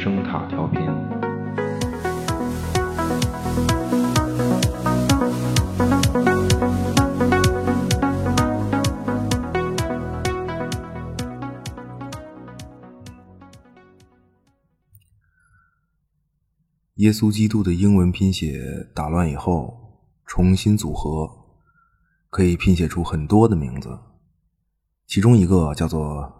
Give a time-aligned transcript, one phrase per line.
[0.00, 0.80] 声塔调频。
[16.94, 21.28] 耶稣基督的英文拼写打乱以后重新组合，
[22.30, 23.98] 可以拼写出很多的名字，
[25.08, 26.32] 其中一个叫做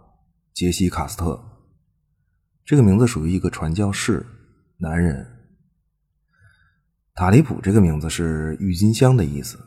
[0.53, 1.48] 杰西·卡斯特。
[2.69, 4.23] 这个名字属于一个传教士，
[4.77, 5.25] 男人。
[7.15, 9.57] 塔利普这个名字是郁金香的意思，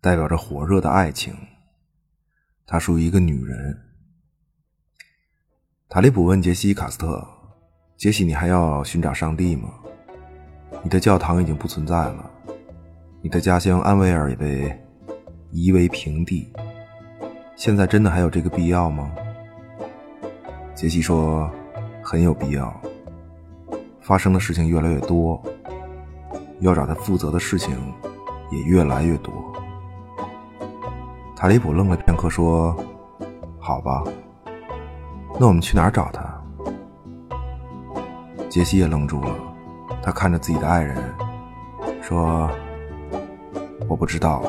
[0.00, 1.34] 代表着火热的爱情。
[2.64, 3.76] 他属于一个女人。
[5.88, 7.26] 塔利普问杰西·卡斯特
[7.98, 9.74] ：“杰西，你还要寻找上帝吗？”
[10.84, 12.30] 你的教堂已经不存在了，
[13.20, 14.80] 你的家乡安维尔也被
[15.50, 16.52] 夷为平地。
[17.56, 19.12] 现在真的还有这个必要吗？
[20.72, 21.52] 杰西说
[22.02, 22.74] ：“很有必要。
[24.00, 25.40] 发生的事情越来越多，
[26.60, 27.76] 要找他负责的事情
[28.50, 29.32] 也越来越多。”
[31.36, 32.76] 塔利普愣了片刻，说
[33.58, 34.04] ：“好吧，
[35.38, 36.40] 那我们去哪儿找他？”
[38.48, 39.34] 杰西也愣住了。
[40.02, 40.96] 他看着自己的爱人，
[42.02, 42.50] 说
[43.88, 44.42] ：“我不知道。”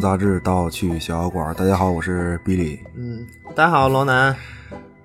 [0.00, 1.54] 杂志《到去小药馆》。
[1.58, 2.80] 大家好，我是比利。
[2.96, 4.34] 嗯，大家好，罗南。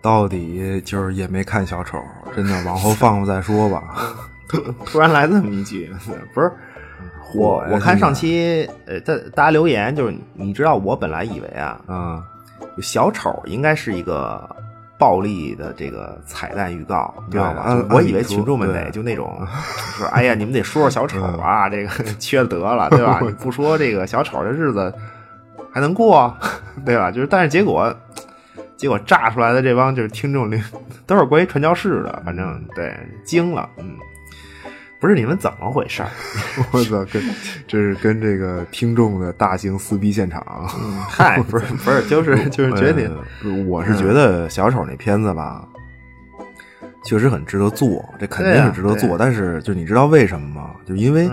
[0.02, 2.02] 到底就是也没看小丑，
[2.36, 3.83] 真的，往后放放再说吧。
[4.48, 5.92] 突 突然来这么一句，
[6.33, 6.50] 不是
[7.36, 12.23] 我，我看上期呃，大大家留言就是，你知道，我本来以为啊，嗯，
[12.82, 14.50] 小丑应该是一个
[14.99, 17.61] 暴力的这个彩蛋预告，你知道吧？
[17.64, 19.42] 按我以为群众们得就那种
[19.98, 21.89] 说，哎呀，你们得说说小丑啊，这个
[22.20, 23.20] 缺德了，对吧？
[23.26, 24.93] 你不说这个小丑，这日子
[25.71, 26.32] 还能过，
[26.86, 27.09] 对吧？
[27.09, 27.92] 就是，但是结果。
[28.77, 30.49] 结果炸出来的这帮就是听众，
[31.05, 32.95] 都是关于传教士的，反正对
[33.26, 33.93] 惊了，嗯，
[34.99, 36.10] 不是你们怎么回事儿？
[36.71, 37.23] 我操，跟
[37.67, 40.43] 这是跟这个听众的大型撕逼现场。
[41.10, 43.11] 嗨，不是不是，就是就是觉得，
[43.65, 45.67] 我是觉得小丑那片子吧，
[47.05, 49.17] 确实很值得做，这肯定是值得做。
[49.17, 50.71] 但是，就你知道为什么吗？
[50.86, 51.30] 就因为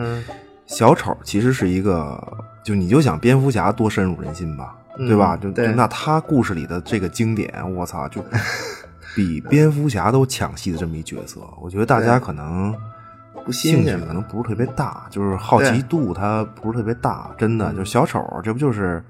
[0.67, 2.23] 小丑其实是一个，
[2.65, 4.77] 就你就想蝙蝠侠多深入人心吧。
[4.99, 5.37] 对吧？
[5.37, 8.25] 就那他故事里的这个经典，我操，就
[9.15, 12.75] 比蝙蝠侠都抢戏的这么一角色，我觉得大家可能
[13.47, 17.31] 不兴趣可能不是特别大，就是好奇度它不是特别大。
[17.39, 19.03] 真的，就小丑，这不就是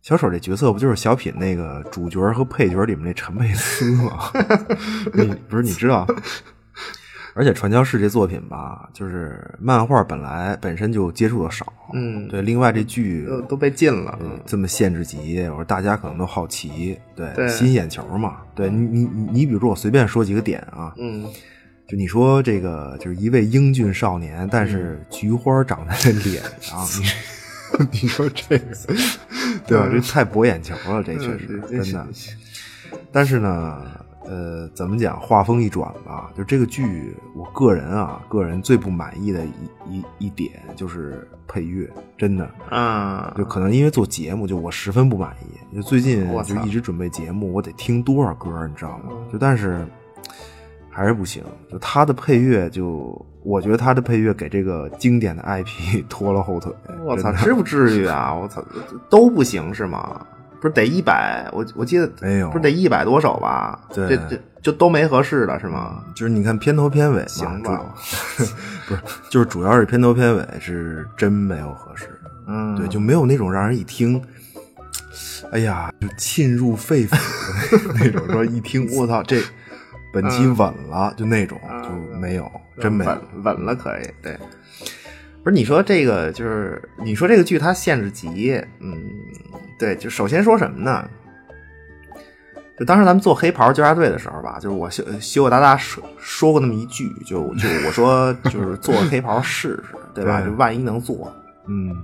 [0.00, 4.30] 小丑这角色不就是小品那个主角和配角里面那陈佩斯吗？
[5.12, 6.06] 你不是你知道？
[7.36, 12.40] 而且传教士这作品吧，就是漫画本来本身就接触的少，嗯，对。
[12.40, 18.36] 另外这剧都都被禁了，这么限制级，我说大家可能都好奇，对，吸引眼球嘛。
[18.54, 21.26] 对你你你你，比如说我随便说几个点啊，嗯，
[21.86, 26.86] 就你说这个就是一位英俊少年，但是菊花长在脸上
[27.90, 28.66] 你说这个，
[29.66, 29.88] 对吧？
[29.92, 32.06] 这太博眼球了，这确实真的。
[33.10, 33.82] 但是呢。
[34.26, 35.20] 呃，怎么讲？
[35.20, 39.50] 话锋一转吧，就这个剧，我个人啊，个人最不满意的一
[39.98, 41.86] 一一点就是配乐，
[42.16, 45.76] 真的啊，就可能因为做节目，就我十分不满意。
[45.76, 49.10] 就最近就一直准备节目，我得听多少歌，你知道吗？
[49.30, 49.86] 就但是
[50.94, 56.72] 还是不行，就他的配乐，就我觉得他的配乐给这个经典的 IP 拖了后腿。
[57.04, 58.32] 我操，至不至于啊！
[58.32, 58.64] 我操，
[59.10, 60.24] 都不行是吗？
[60.60, 63.78] 不是得一百，我我记得没有，不是得一百多首吧？
[63.92, 66.02] 对，这这就都没合适的是吗？
[66.14, 67.84] 就是你看片头片尾，行吧？
[68.88, 74.22] 不是，就是主要是片头片尾是真没有合适的，嗯，对，就没有那种让人一听，
[75.50, 79.42] 哎呀，就沁入肺腑的那种，说一听我操，这
[80.14, 82.50] 本期稳了，就那种就没有，
[82.80, 84.38] 真没稳稳了，可以对。
[85.42, 89.10] 不是你说这个，就是你说这个剧它限制级，嗯，
[89.78, 91.06] 对，就首先说什么呢？
[92.78, 99.84] 就当时咱们做黑袍纠察队的时候吧，就是我羞羞羞答答说说过那么一句，就就我说就是做黑袍试试，
[100.14, 100.40] 对吧？
[100.40, 101.30] 就万一能做，
[101.66, 101.94] 嗯，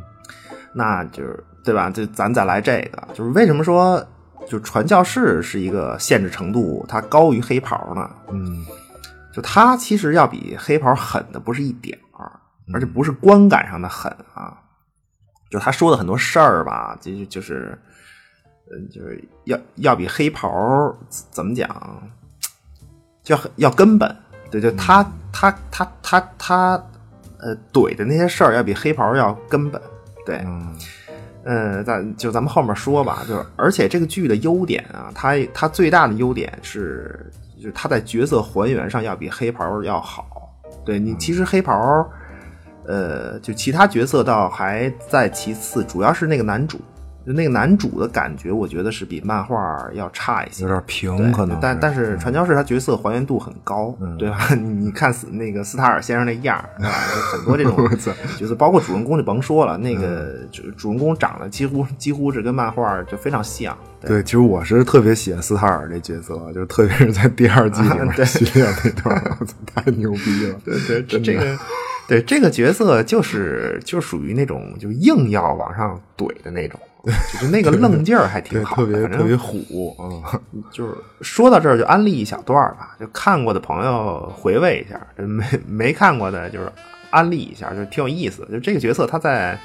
[0.72, 1.88] 那就是对吧？
[1.90, 4.06] 就咱再来这个，就是为什么说
[4.46, 8.10] 就传教士是一个限制程度它高于黑袍呢？
[8.31, 8.64] 嗯，
[9.32, 12.00] 就它其实要比黑袍狠的不是一点儿。
[12.72, 14.56] 而且不是观感上的狠啊，
[15.50, 17.76] 就他说的很多事儿吧，就就是，
[18.70, 20.48] 嗯，就是要要比黑袍
[21.32, 21.69] 怎么讲，
[23.25, 24.16] 就要要根本，
[24.52, 26.84] 对，就他他他他他，
[27.40, 29.82] 呃，怼的那些事儿要比黑袍要根本，
[30.25, 30.72] 对，嗯
[31.44, 40.26] 嗯，咱就咱们后面说吧，就是而且这个剧的优点啊，它它最大的优点是，就是它在角色还原上要比黑袍要好。
[40.84, 42.08] 对你，其实黑袍，
[42.87, 46.81] 呃，就其他角色倒还在其次，主要是那个男主，
[47.25, 49.56] 那个男主的感觉，我觉得是比漫画
[49.93, 54.49] 要差一些，有点平，可能但但是传教士他角色还原度很高，嗯对吧？
[54.56, 56.94] 你你看斯那个斯塔尔先生那样儿，对吧？
[57.14, 57.76] 就很多这种
[58.38, 70.58] 角色，包括主人公就甭说了，那个嗯主主人公长得几乎几乎是跟漫画就非常像，对对，其实我是特别喜欢斯塔尔这角色，就是特别是在第二季里面对训练那段儿，我操，太牛逼了！
[70.64, 71.58] 对对，这个
[72.08, 80.41] 对这个角色就是就属于那种就硬要往上怼的那种，就是那个愣劲儿还挺，好特别的，特别虎啊！
[80.70, 86.70] 就是说到这儿就安利一小段儿吧，就看过的朋友回味一下，没没看过的就是
[87.11, 88.52] 安利一下，就挺有意思的。
[88.52, 89.58] 就这个角色他在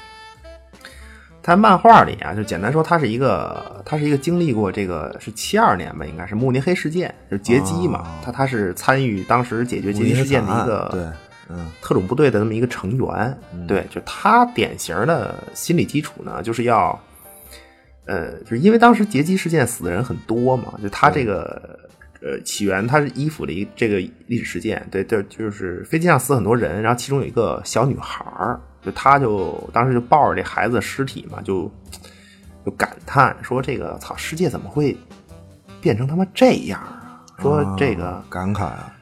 [1.42, 11.02] 他在漫画里啊，就简单说，他是一个他是一个经历过这个是七二年吧，应该是慕尼黑事件，就劫机嘛，哦他他是参与当时解决劫机事件的一个对，
[11.48, 13.38] 嗯特种部队的那么一个成员。
[13.68, 16.98] 对，就他典型的心理基础呢，就是要，
[18.06, 21.78] 呃，就是因为当时劫机事件死的人很多嘛，就他这个。
[22.22, 31.70] 呃，起源他是依附了一这个历史事件，对，对，就是飞机上死很多人，然后其中有一个小女孩儿，就她就当时就抱着这孩子的尸体嘛，就
[32.64, 34.96] 就感叹说：“这个操，世界怎么会
[35.80, 38.92] 变成他妈这样啊？”说这个、啊感慨啊，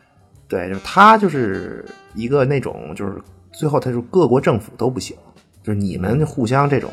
[0.48, 1.82] 对，就是他就是
[2.14, 3.14] 一个那种，就是
[3.52, 5.16] 最后他就各国政府都不行，
[5.64, 6.90] 就是你们互相这种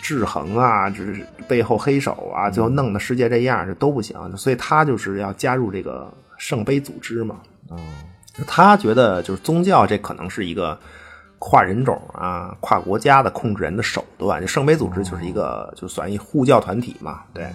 [0.00, 4.16] 制衡啊，就是背后黑手啊，最后弄得世界这样，这都不行。
[4.36, 6.08] 所以他就是要加入这个
[6.38, 7.40] 圣杯组织嘛。
[7.70, 7.76] 哦，
[8.46, 10.78] 他觉得就是宗教这可能是一个
[11.40, 14.40] 跨人种啊、跨国家的控制人的手段。
[14.40, 17.48] 就圣杯组织就是一个，就算一护教团体嘛，对。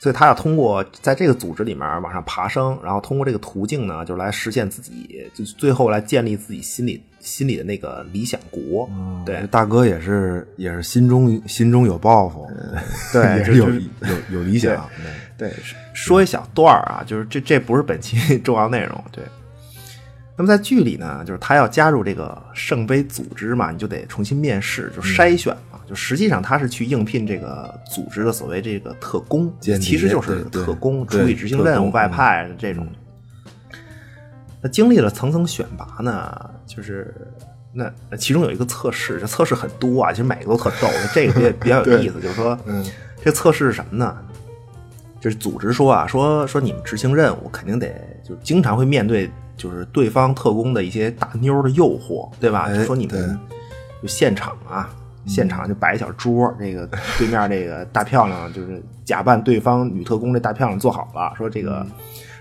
[0.00, 8.88] 所以他要通过在这个组织里面往上爬升，然后通过这个途径呢，就来实现自己，就最后来建立自己心里心里的那个理想国。
[9.26, 12.48] 对大哥也是也是心中心中有抱负，
[13.12, 13.82] 对也是就是
[14.30, 14.88] 有有理想，
[15.36, 15.52] 对，
[15.92, 19.04] 说一小段儿啊，就是这这不是本期 重要内容。
[19.12, 19.22] 对，
[20.34, 25.69] 那么在剧里呢，就是他要加入这个圣杯组织嘛，你就得重新面试，就筛选嘛。
[25.90, 32.86] 就实际上他是去应聘这个组织的所谓这个特工，其实就是特工，对处理执行任务、外派的这种。
[34.62, 37.12] 那经历了层层选拔呢，就是
[37.72, 42.86] 那那其中有一个测试，这测试很多啊，其实每个都特逗，这个比较 比较有意思，就是说，嗯，
[43.24, 44.16] 这测试是什么呢？
[45.20, 47.92] 就是组织说啊，说说你们执行任务肯定得
[48.22, 52.72] 就经常会面对就是对方特工的一些大妞的诱惑，对吧？
[52.84, 53.36] 说你对们
[54.00, 54.88] 就现场啊，
[55.26, 61.86] 现场就摆一小桌，这个 对面这个大漂亮就是假扮对方女特工，这大漂亮坐好了，说这个。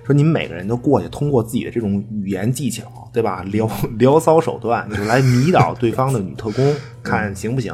[0.05, 2.83] 说你们每个人都过去，通过自己的这种语言技巧，
[3.13, 3.43] 对吧？
[3.43, 3.69] 聊
[3.99, 7.71] 聊骚手段，就来迷倒对方的女特工，看行不行？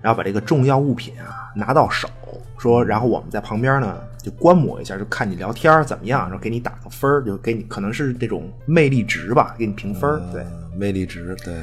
[0.00, 2.08] 然后把这个重要物品啊拿到手，
[2.56, 10.40] 说，然后我们在旁边呢就观摩一下，就看你聊天怎么样，然后给你打个分儿就给你可能是这种魅力值吧，给你评分儿对。
[10.42, 11.54] 嗯，魅力值，对，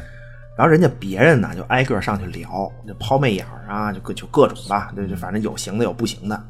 [0.57, 6.43] 然后人家别人呢就挨个上去聊，就抛媚眼啊，就各就各种吧，就，就反正有行的有不行的。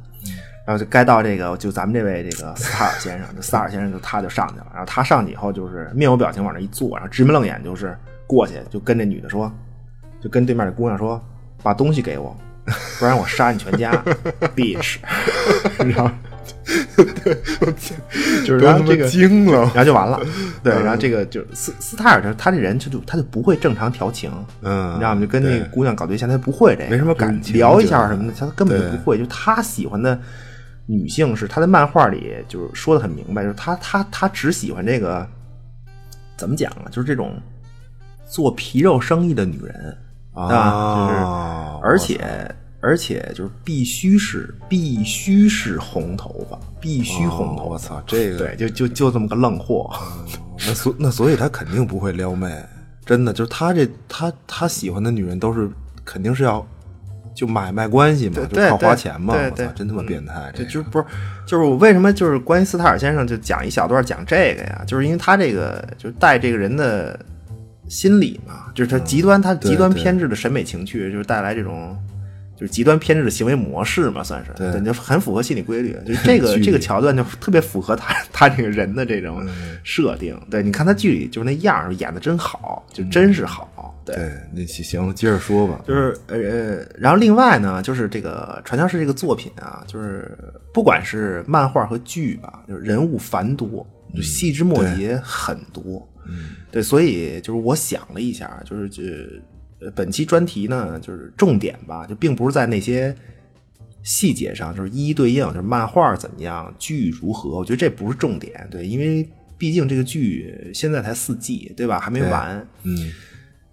[0.66, 4.68] 然后就该到这个，就咱们这位这个萨尔先生，这萨尔先生就他就上去了。
[4.72, 9.50] 然后他上去以后就是面无表情往那一坐，然后直眉愣眼就是过去就跟这女的说，
[10.22, 11.22] 就跟对面的姑娘说，
[11.64, 12.36] 把东西给我，
[13.00, 13.92] 不然我杀你全家，
[14.56, 14.98] bitch。
[15.88, 16.12] 然后
[18.46, 20.20] 就是然后这个惊了， 然后就完了。
[20.64, 24.32] 对，然后这个就斯斯泰尔他他这人他就他就不会正常调情，
[24.62, 25.22] 嗯，你知道吗？
[25.22, 29.18] 就跟那姑娘搞对象，他不会这个，没什么感情聊一下什么的，他根本就不会。
[29.18, 30.20] 就他喜欢的
[30.86, 35.28] 女性是他在漫画里就是说的很明白，就是他他他只喜欢这个
[36.38, 36.86] 怎么讲啊？
[36.92, 37.34] 就是这种
[38.30, 39.98] 做皮肉生意的女人
[40.34, 40.48] 啊，
[41.08, 42.20] 就是啊，而且
[42.80, 47.64] 而且就是必须是必须是红头发，必须红头发。
[47.64, 49.92] 哦我操，这个对，就就就这么个愣货。
[50.60, 52.52] 那所那所以他肯定不会撩妹，
[53.04, 55.70] 真的就是他这他他喜欢的女人都是
[56.06, 56.66] 肯定是要
[57.34, 61.06] 就买卖关系嘛，就靠花钱嘛，我操，真他妈变态，就是不是，
[61.48, 64.84] 就是我为什么就是关于斯塔尔先生就讲一小段讲这个呀？
[64.86, 67.20] 就是因为他这个就是带这个人的
[67.88, 71.98] 心理嘛，就是他极端，他极端偏执的审美情趣，就是带来这种。
[72.60, 75.96] 就是极端偏执的行为模式嘛，算是对就很符合心理规律。
[76.06, 79.48] 就 这个这个桥段就特别符合他他这个人的这种
[79.84, 80.36] 设定。
[80.50, 83.94] 对，你看他剧里就是那样演的真好，就真是好。
[84.04, 85.84] 对，对，那行行了，接着说吧。
[85.86, 90.38] 就是呃呃，然后另外呢，就是这个传教士这个作品啊，就是
[90.74, 93.86] 不管是漫画和剧吧，就是人物繁多，
[94.16, 96.08] 就细枝末节很多。
[96.26, 99.42] 嗯，对，所以就是我想了一下，就是这呃
[99.96, 103.16] 本期专题呢，就是重点吧，就并不是在那些
[104.04, 108.68] 细节上，就是一一对应，就是漫画怎么样，剧如何，我觉得这不是重点。
[108.72, 112.00] 对，因为毕竟这个剧现在才四季，对吧？
[112.00, 112.68] 还没完。
[112.84, 113.12] 嗯，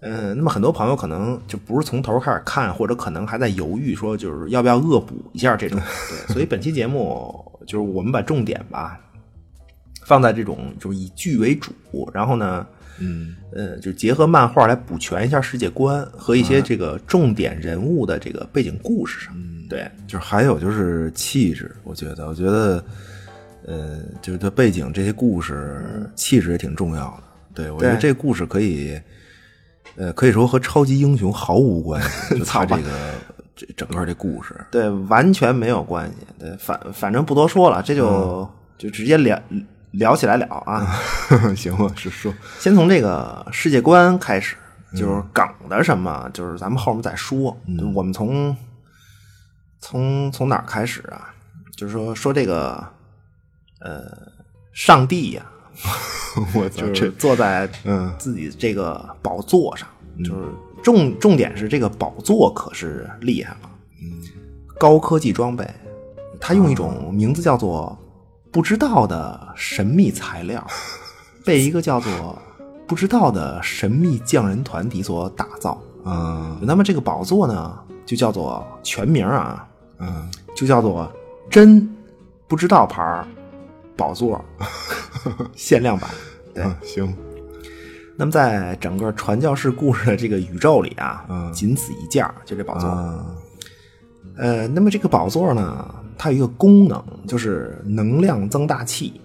[0.01, 5.79] 嗯，那么很多朋友可能就不是从头开始看，或者可能还在犹豫，说就是要不要恶补一下这种。
[6.09, 7.33] 对，所以本期节目
[7.65, 8.99] 就是我们把重点吧
[10.05, 11.73] 放在这种就是以剧为主，
[12.13, 12.65] 然后呢，
[12.99, 19.35] 嗯，呃，就结合漫画来补全一下世界观和一些这个重点人物的这个背景故事上。
[19.67, 22.85] 对，就是还有就是气质，我觉得，我觉得，
[23.65, 27.23] 呃，就是他背景这些故事气质也挺重要的。
[27.53, 28.99] 对我觉得这故事可以，
[29.95, 33.11] 呃，可以说和超级英雄毫无关系， 就他这个
[33.55, 34.53] 这整个这故事。
[34.69, 36.15] 对，完全没有关系。
[36.37, 38.47] 对，反反正不多说了，这就、
[38.77, 39.41] 就直接聊
[39.97, 40.87] 聊起来了啊。
[41.55, 44.55] 行吧，是说，先从这个世界观开始，
[44.95, 47.55] 就是梗的什么，就是咱们后面再说。
[47.77, 48.55] 就我们从
[49.79, 51.33] 从从哪儿开始啊？
[51.75, 52.81] 就是说说这个
[53.81, 54.03] 呃，
[54.73, 55.45] 上帝呀、
[56.55, 59.87] 我操就是坐在嗯自己这个宝座上，
[60.23, 60.47] 就是
[60.83, 63.69] 重重点是这个宝座可是厉害了，
[64.01, 64.23] 嗯。
[64.79, 65.65] 高科技装备，
[66.39, 67.97] 他用一种名字叫做
[68.55, 70.65] 不知道的神秘材料，
[71.43, 72.39] 被一个叫做
[72.87, 75.77] 不知道的神秘匠人团体所打造。
[76.05, 79.67] 嗯那么这个宝座呢，就叫做全名啊，
[79.99, 81.11] 嗯就叫做
[81.49, 81.85] 真
[82.47, 83.27] 不知道牌儿
[83.97, 84.39] 宝座
[85.53, 86.09] 限量版。
[86.53, 87.13] 对，嗯行，
[88.15, 92.89] 那么在整个传教士故事的这个宇宙里啊，嗯仅此一件儿，就这宝座。
[92.89, 93.25] 啊
[94.37, 99.19] 呃，那么这个宝座呢，它有一个功能，就是能量增大器。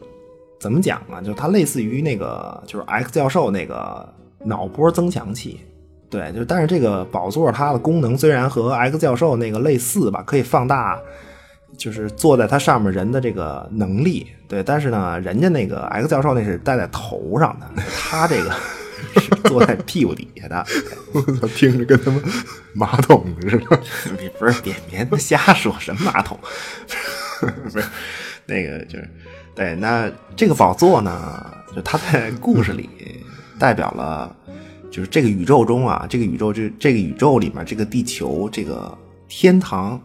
[0.61, 1.21] 怎么讲啊？
[1.23, 4.07] 就它类似于那个，就是 X 教授那个
[4.45, 5.61] 脑波增强器。
[6.11, 11.01] 对，就但是这个宝座它的功能虽然和 X 教授那个类似吧，可以放大，
[11.79, 14.27] 就是坐在它上面人的这个能力。
[14.49, 17.67] 对，但是呢，人家那个 X 教授那是戴在头上的，
[17.97, 18.53] 他这个
[19.17, 20.67] 是坐在屁股底下的。
[21.13, 22.21] 我操，听着跟他妈
[22.73, 23.81] 马桶似的。
[24.19, 26.39] 别不是别别瞎说什么马桶，
[27.63, 27.85] 不是
[28.47, 29.09] 那个就是
[29.55, 29.75] 对。
[29.77, 32.89] 那这个宝座呢，就它在故事里
[33.59, 34.35] 代表了，
[34.91, 38.97] 就是这个宇宙中啊，这个宇宙这这个宇宙里面这个地球这个
[39.29, 40.01] 天堂、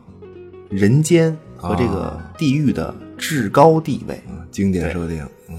[0.70, 4.22] 人间和这个地狱的至高地位。
[4.52, 5.58] 经典设定，嗯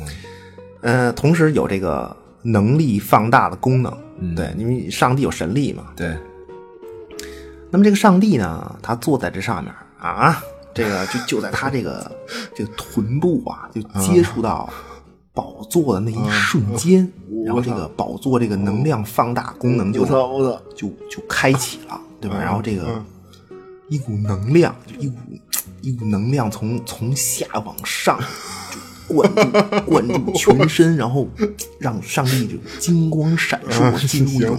[0.81, 2.16] 呃，同时有这个
[2.52, 3.92] 能力放大的功能。
[4.34, 6.16] 对，因为上帝有神力嘛，对，
[7.70, 10.42] 那么这个上帝呢，他坐在这上面啊，
[10.74, 12.10] 这个就就在他这个
[12.54, 14.70] 这个臀部啊，就接触到
[15.34, 17.12] 宝座的那一瞬间，
[17.44, 20.06] 然后这个宝座这个能量放大功能就
[20.74, 22.38] 就就开启了，对吧？
[22.40, 23.02] 然后这个
[23.90, 25.16] 一股能量，就一股
[25.82, 28.65] 一股能量从从下往上就
[29.08, 29.42] 灌注
[29.90, 31.28] 灌注全身，然后
[31.78, 34.58] 让上帝就金光闪烁，进入一种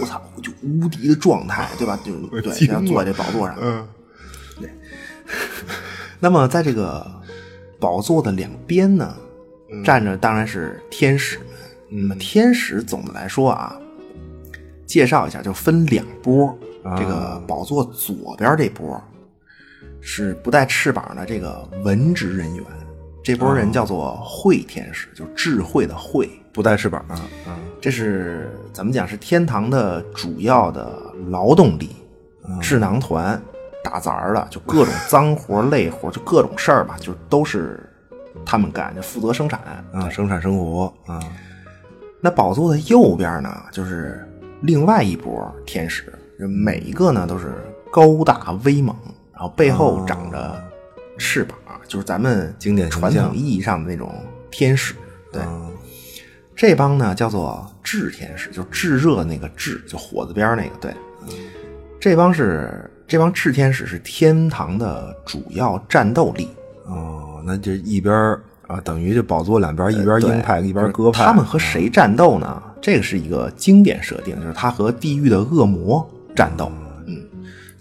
[0.00, 1.98] 我操，就无敌的状态，对吧？
[2.04, 3.56] 就对，惊了然后坐在这宝座上。
[3.60, 3.86] 嗯
[4.60, 4.70] 对
[6.20, 7.04] 那么在这个
[7.78, 9.14] 宝座的两边呢，
[9.84, 11.46] 站着当然是天使们。
[11.90, 13.76] 那么天使总的来说啊，
[14.86, 16.46] 介绍一下，就分两波。
[16.82, 19.02] 啊这个宝座左边这波
[20.02, 22.64] 是不带翅膀的这个文职人员，
[23.24, 26.30] 这波人叫做慧天使，就是智慧的慧。
[26.52, 29.08] 不带翅膀啊啊这是怎么讲？
[29.08, 30.88] 是天堂的主要的
[31.30, 31.96] 劳动力，
[32.60, 33.40] 智囊团
[33.82, 37.82] 打杂儿的，就各种脏活累活， 就各种事儿吧，就都是
[38.46, 39.60] 他们干，就负责生产。
[39.92, 41.18] 啊，生产生活啊，
[42.20, 44.24] 那宝座的右边呢，就是
[44.60, 47.52] 另外一波天使，就每一个呢都是
[47.90, 48.94] 高大威猛，
[49.32, 50.62] 然后背后长着
[51.18, 54.12] 翅膀，就是咱们经典传统意义上的那种
[54.50, 54.94] 天使。
[55.32, 55.70] 对，啊
[56.56, 60.70] 这帮呢叫做炙天使，就炙热那个炙，就火字边那个。
[60.80, 60.94] 对，
[61.98, 66.48] 这帮是这帮炽天使是天堂的主要战斗力。
[66.86, 68.14] 哦，那就一边
[68.68, 72.62] 啊，等于就宝座两边一边鹰派一边就是鸽派，他们和谁战斗呢？
[72.80, 76.70] 这个是一个经典设定，就是他和地狱的恶魔战斗。
[77.06, 77.16] 嗯，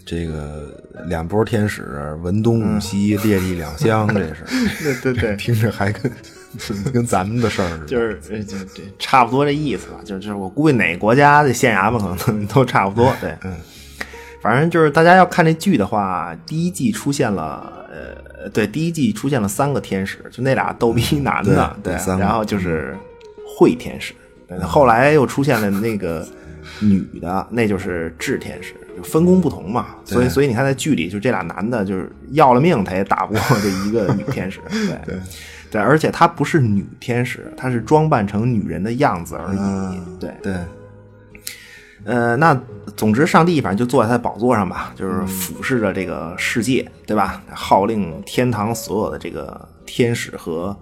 [0.06, 4.44] 这个两波天使文东武西，烈地两相，这是
[5.02, 6.12] 对对对，听着还跟
[6.94, 7.86] 跟咱们的事儿似的。
[7.86, 9.98] 就是呃这这差不多这意思吧。
[10.06, 13.14] 就是就是我估计哪个国家的县衙门可能都差不多。
[13.20, 13.56] 对，嗯，
[14.42, 17.88] 反正就是大家要看这剧的话，第一季出现了
[18.44, 22.96] 呃，对，第一季出现了三个天使，就那俩逗逼男的，对，然后就是
[23.58, 24.14] 慧天使，
[24.48, 26.28] 对，后来又出现了那个
[26.80, 29.96] 女的，那就是智天使，就分工不同嘛。
[30.04, 35.20] 所以所以你看在剧里，就这俩男的，就是要了命他也打不过 这一个女天使，对对
[35.72, 40.32] 对，而且她不是女天使，她是装扮成女人的样子而已，对。
[40.44, 40.56] 对，
[42.04, 42.60] 呃，那
[42.96, 47.42] 总之，上帝反正就坐在他的宝座上吧，就是俯视着这个世界，对吧？
[47.52, 50.78] 号令天堂所有的这个天使和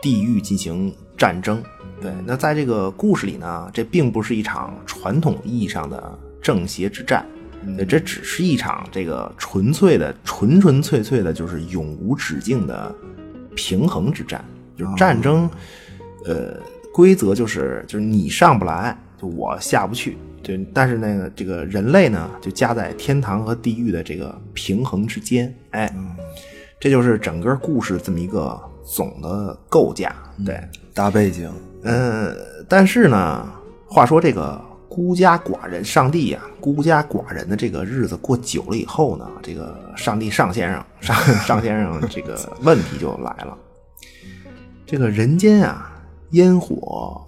[0.00, 1.62] 地狱进行战争。
[2.00, 7.26] 对，那在这个故事里呢，这并不是一场传统意义上的正邪之战，
[7.76, 12.94] 对，这只是一场这个纯粹的、纯纯粹粹的，就是永无止境的
[13.54, 14.44] 平衡之战。
[14.76, 15.48] 就是战争，
[16.24, 16.58] 呃，
[16.92, 20.18] 规则就是就是你上不来，就我下不去。
[20.42, 25.54] 对，但是那个这个人类呢，就夹在天堂和地狱的这个平衡之间。
[25.70, 25.94] 哎，
[26.80, 30.14] 这就是整个故事这么一个总的构架。
[30.44, 30.60] 对，
[30.92, 31.48] 大背景，
[31.84, 32.34] 呃，
[32.68, 33.48] 但是呢，
[33.86, 34.60] 话说这个
[34.94, 43.58] 孤家寡人，上帝呀、孤家寡人的这个日子过久了以后呢，这个上帝上先生，上上先生这个问题就来了。
[44.86, 47.26] 这个人间啊，烟火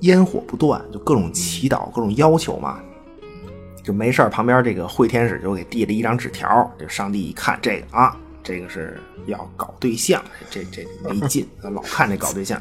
[0.00, 2.80] 烟火不断，就各种祈祷、各种要求嘛。
[3.84, 12.60] 就没事旁边这个惠天使就给递了一张纸条，这上帝一看这个啊，这个是要搞对象，这这没劲，老看这搞对象，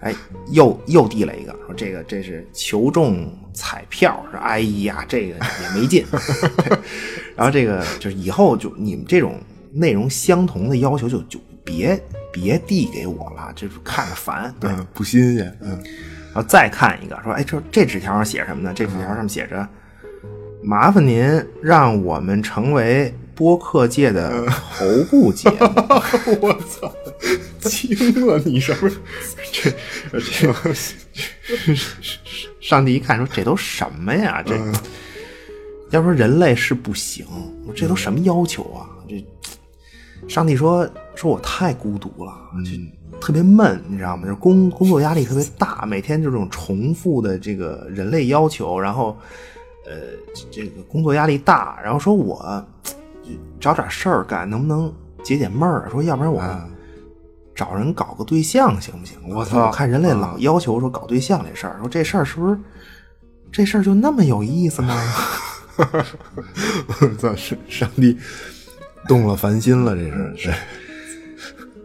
[0.00, 0.14] 哎，
[0.50, 6.04] 又又递了一个，说这个这是求中彩票，说哎呀，这个也没劲。
[7.36, 9.40] 然后这个就是以后就你们这种
[9.72, 12.00] 内容相同的要求就就别
[12.32, 14.54] 别递给我了，这看着烦。
[14.58, 15.70] 对，嗯，不新鲜，嗯，
[16.32, 18.72] 然后再看一个，说，哎，这这纸条上写什么呢？
[18.74, 19.68] 这纸条上面写着
[20.62, 24.44] ：“麻烦您让我们成为播客界的
[24.76, 25.56] 头部节目。
[26.42, 26.92] 我操，
[27.60, 28.96] 惊了，你是不是？
[29.52, 29.70] 这
[30.18, 30.52] 这
[32.60, 34.42] 上帝一看说：“这都什么呀？
[34.44, 34.58] 这
[35.90, 37.24] 要说人类是不行，
[37.64, 38.90] 我这都什么要求啊？
[39.08, 39.24] 这
[40.28, 42.32] 上帝说说我太孤独了，
[42.64, 42.72] 就
[43.20, 44.24] 特别闷，你知道吗？
[44.24, 49.16] 就是工工作压力特别大，每天就这种重复的这个人类要求，然后
[49.86, 49.92] 呃，
[50.50, 52.92] 这个工作压力大，然后说我就
[53.60, 55.88] 找点事儿干，能不能解解闷儿？
[55.90, 56.42] 说要不然我。
[57.54, 59.18] 找人搞个对象行不行？
[59.28, 59.66] 我操！
[59.66, 62.56] 我看人类老要求说搞对象这事儿，说这事儿是不是
[63.50, 64.96] 这事儿就那么有意思吗？
[65.76, 68.16] 我操，上上帝
[69.08, 70.50] 动了凡心了，这是是，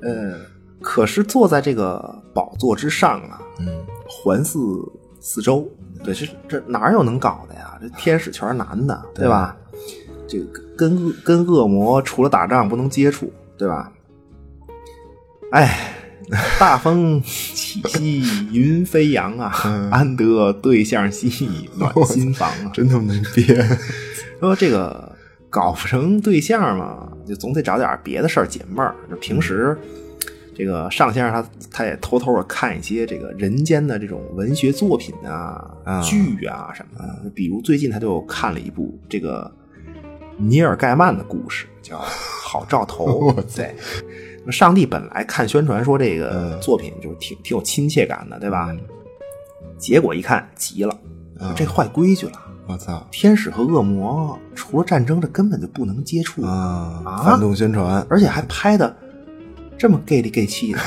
[0.03, 0.41] 呃，
[0.79, 3.67] 可是坐在这个宝座之上啊，嗯，
[4.07, 4.59] 环视
[5.19, 5.67] 四周，
[6.03, 7.79] 对，这这哪有能搞的呀？
[7.81, 9.57] 这天使全是男的，对吧？
[10.27, 13.91] 这个跟跟恶魔除了打仗不能接触，对吧？
[15.51, 15.93] 哎，
[16.59, 19.51] 大风起兮云飞扬啊，
[19.91, 22.71] 安得对象兮暖心房啊！
[22.73, 23.79] 真他妈能编，
[24.39, 25.15] 说这个
[25.49, 28.95] 搞不成对象嘛，就总得找点别的事儿解闷儿。
[29.09, 29.77] 就平时
[30.55, 37.29] 这个尚先生他他也偷偷的看一些这个人间的这种文学作品啊、啊剧啊什么的。
[37.35, 39.51] 比如最近他就看了一部这个
[40.37, 43.75] 尼尔盖曼的故事，叫《好兆头 》。对，
[44.45, 48.75] 那上帝本来看宣传说这个作品就是挺挺有亲切感的，对吧？
[49.77, 50.97] 结果一看急了，
[51.55, 52.33] 这坏规矩了。
[52.65, 57.01] 我操天使和恶魔除了战争，这根本就不能接触，啊！
[57.05, 58.95] 啊反动宣传，而且还拍的
[59.77, 60.79] 这么 gay 里 gay 气的，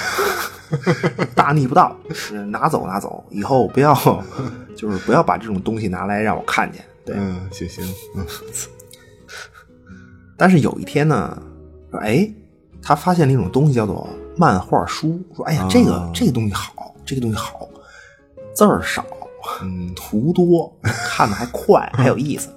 [1.36, 1.94] 大逆不道，
[2.46, 3.94] 拿走拿走，以后不要
[4.74, 6.82] 就是不要把这种东西拿来让我看见。
[7.04, 7.84] 对，嗯，行行，
[8.16, 8.24] 嗯
[10.36, 11.42] 但是有一天呢，
[11.90, 12.30] 说哎，
[12.82, 17.68] 他发现了一种东西叫做漫画书，说哎呀，这个、啊这个东西好，这个东西好，
[18.54, 19.04] 字儿少，
[19.62, 22.50] 嗯图多，看的还快， 还有意思。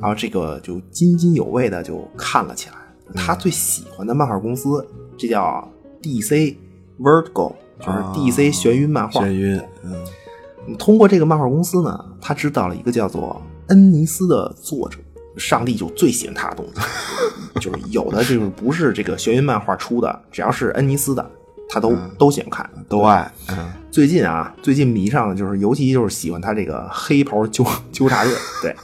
[0.00, 2.74] 然后这个就津津有味的就看了起来。
[3.14, 5.66] 他最喜欢的漫画公司，这叫
[6.02, 6.54] DC
[6.98, 9.22] Vertigo，就是啊 DC 眩晕漫画。
[9.22, 14.98] 眩晕，嗯通过这个漫画公司呢，他知道了一个叫做恩尼斯的作者，
[15.38, 16.80] 上帝就最喜欢他的东西，
[17.60, 21.30] 就是有的就是不是这个眩晕漫画出的，只要是恩尼斯的，
[21.68, 22.70] 他都、都喜欢看。
[22.88, 23.30] 都爱。
[23.48, 28.32] 嗯最近啊，最近迷上的就是，尤其就是喜欢他这个黑袍纠 纠察队。
[28.62, 28.76] 对，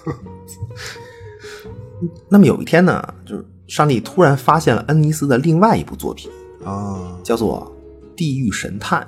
[2.28, 6.30] 那么有一天呢，就是上帝突然发现了恩尼斯的另外一部作品，
[6.64, 7.70] 啊，叫做
[8.16, 9.02] 《地狱神探》。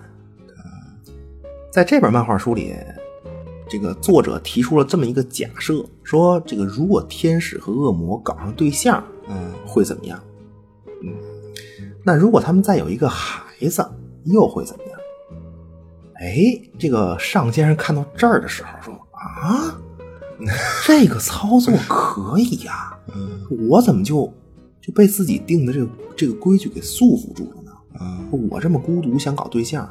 [1.73, 2.75] 在这本漫画书里，
[3.69, 10.21] 这个作者提出了这么一个假设，说这个如果天使和恶魔搞上对象，嗯会怎么样？
[11.03, 11.13] 嗯，
[12.05, 13.85] 那如果他们再有一个孩子，
[14.25, 14.93] 又会怎么样？
[16.15, 19.79] 哎，这个尚先生看到这儿的时候说啊，
[20.87, 24.33] 这个操作可以呀、 嗯我怎么就
[24.81, 27.73] 就被自己定的这个这个规矩给束缚住了呢？
[28.01, 29.87] 嗯我这么孤独，想搞对象，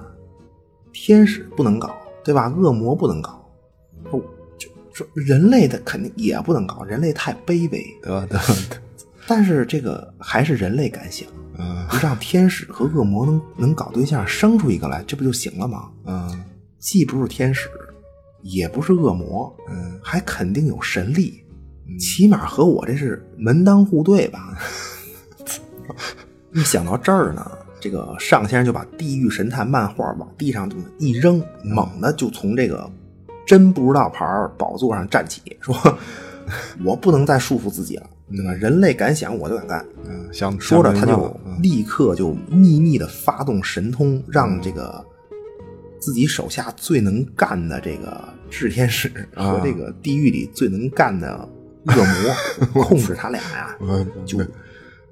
[0.94, 2.52] 天使不能搞，对吧？
[2.58, 3.45] 恶魔不能搞，
[4.96, 7.86] 说人类的肯定也不能搞，人类太卑微。
[8.02, 8.38] 得得
[8.70, 8.82] 得，
[9.28, 11.28] 但是这个还是人类敢想，
[11.58, 11.86] 嗯。
[12.02, 15.90] 让天使和恶魔能能搞对象，生出一个来，这不就行了吗？
[16.06, 16.44] 嗯。
[16.80, 17.68] 既不是天使，
[18.42, 20.00] 也不是恶魔，嗯。
[20.02, 21.44] 还肯定有神力，
[22.00, 24.58] 起码和我这是门当户对吧？
[26.54, 32.90] 一想到这儿呢，这个尚先生就把《地狱神探》漫画往地上这么一扔，猛地就从这个
[33.46, 35.76] 真不知道牌儿宝座上站起，说
[36.84, 38.08] ：“我不能再束缚自己了？
[38.60, 45.04] 人类敢想，我就敢干。”嗯，想说着，他就立刻就秘密的发动神通，让这个
[46.00, 49.52] 自己手下最能干的这个炽天使啊。
[49.52, 51.48] 和这个地狱里最能干的
[51.86, 51.94] 恶
[52.74, 54.40] 魔 控制他俩呀，嗯就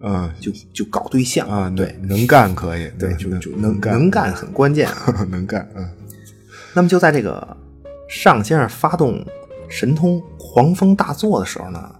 [0.01, 1.47] 嗯就就搞对象。
[1.47, 1.95] 啊，对。
[2.01, 3.93] 能干可以，对，就就能干。
[3.93, 5.23] 能干很关键啊。
[5.29, 5.87] 能干，嗯。
[6.73, 7.55] 那么就在这个
[8.15, 9.25] 尚先生发动
[9.67, 11.95] 神通狂风大作的时候呢，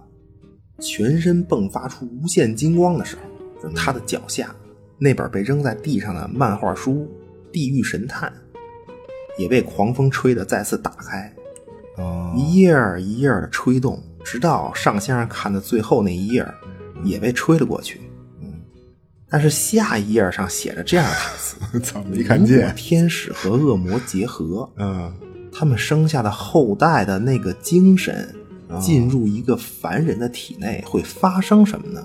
[0.78, 3.22] 全身迸发出无限金光的时候，
[3.60, 4.54] 就是他的脚下
[4.96, 7.04] 那本被扔在地上的漫画书
[7.52, 8.32] 《地狱神探》
[9.42, 11.34] 也被狂风吹得再次打开，
[11.96, 16.54] 哦，一页儿一页的吹动，直到尚先生看的最后那一页儿
[17.02, 18.00] 也被吹了过去。
[18.40, 18.54] 嗯，
[19.28, 25.12] 但是下一页上写着这样的台词： 操，没看见，天使和恶魔结合，嗯
[25.54, 28.34] 他们生下的后代的那个精神
[28.68, 32.04] 哦进入一个凡人的体内，会发生什么呢？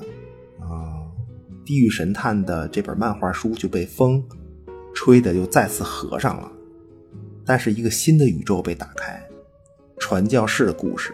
[0.62, 1.02] 啊，
[1.66, 4.24] 地狱神探的这本漫画书就被风
[4.94, 6.52] 吹的又再次合上了，
[7.44, 9.20] 但是一个新的宇宙被打开，
[9.98, 11.14] 传教士的故事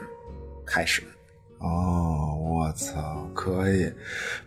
[0.65, 1.01] 开始。
[1.59, 3.89] 哦，我操，可以，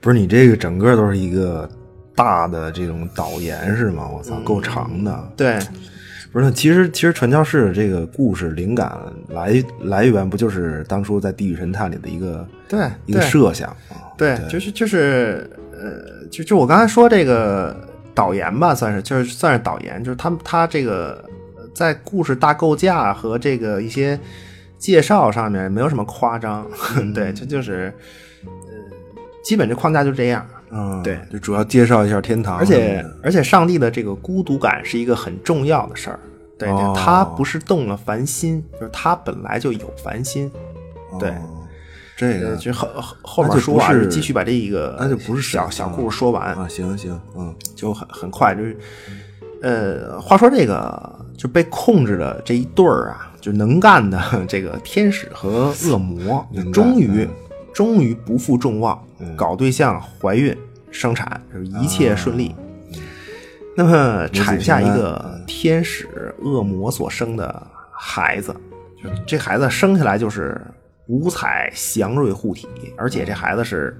[0.01, 1.69] 不是你这个整个都是一个
[2.15, 4.09] 大的这种导言是吗？
[4.09, 5.33] 我操，够长的。
[5.37, 5.59] 对，
[6.33, 8.97] 不是，那其实其实传教士的这个故事灵感
[9.29, 13.97] 来来源不就是当初在《地狱神探》里的一个对一个设想吗？
[14.17, 17.75] 对，就是就是呃，就就我刚才说这个
[18.15, 21.25] 导言吧，算是就是算是导言，就是他们他这个
[21.57, 24.19] 呃在故事大构架和这个一些
[24.77, 26.67] 介绍上面没有什么夸张，
[27.15, 27.93] 对，这就是
[28.45, 28.51] 呃，
[29.43, 30.47] 基本这框架就这样。
[30.71, 36.21] 嗯，对就主要介绍一下天堂而且而且上帝的这个孤独感是一个很重要的事儿，
[36.59, 40.51] 对，哦他不是动了凡心，就是他本来就有凡心，
[41.19, 41.55] 对哦
[42.17, 42.89] 这呃，个就后
[43.23, 48.77] 后面说啊，是就继续把这一个那就不是小小故事说完，啊，行行，嗯就很很快，就是
[49.63, 57.29] 呃，话说这个就被控制的这一对儿啊，就能干的 这个天使和恶魔，就终于嗯
[57.79, 60.53] 终于不负众望，嗯搞对象、怀孕、
[60.91, 62.53] 生产，就是一切顺利。
[63.77, 68.53] 那么产下一个天使恶魔所生的孩子，
[69.25, 70.61] 这孩子生下来就是
[71.07, 73.97] 五彩祥瑞护体，而且这孩子是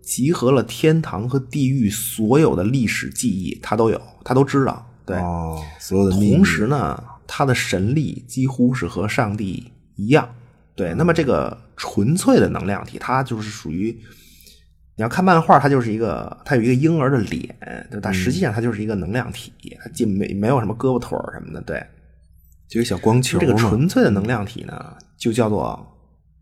[0.00, 4.90] 集合了天堂和地狱所有的历史记忆，他都有，他都知道。
[5.04, 10.26] 对，哦，所有的同时呢，他的神力几乎是和上帝一样。
[10.74, 13.92] 对，那么这个纯粹的能量体，它就是属于
[14.96, 17.54] 你要看漫画，它就是一个，它有一个婴儿的脸？
[18.00, 21.60] 但实际上它就是一个能量体，它既没没有什么胳膊腿儿什么的。
[21.60, 21.84] 对，
[22.66, 25.86] 就一小光球这个纯粹的能量体呢，就叫做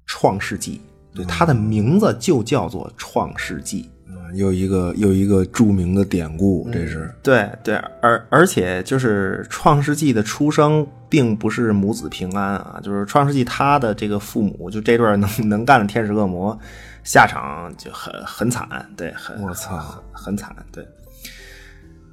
[0.06, 0.80] 创世纪。
[1.14, 3.90] 对，它的名字就叫做创世纪。
[4.08, 16.58] 嗯又一个又一个著名的典故，这是对对，而而且就是创世纪的出生并不是母子平安啊，就是创世纪他的这个父母就这对能 能干的天使恶魔，
[17.04, 20.86] 下场就很很惨，对，很我操很很惨，对。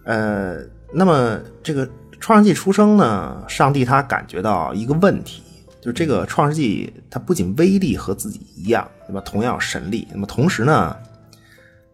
[0.03, 0.57] 呃，
[0.93, 1.87] 那么这个
[2.19, 5.43] 创世纪出生呢，上帝他感觉到一个问题，
[5.79, 9.21] 就是这个创世纪它不仅威力和自己一样，对吧？
[9.21, 10.95] 同样有神力，那么同时呢，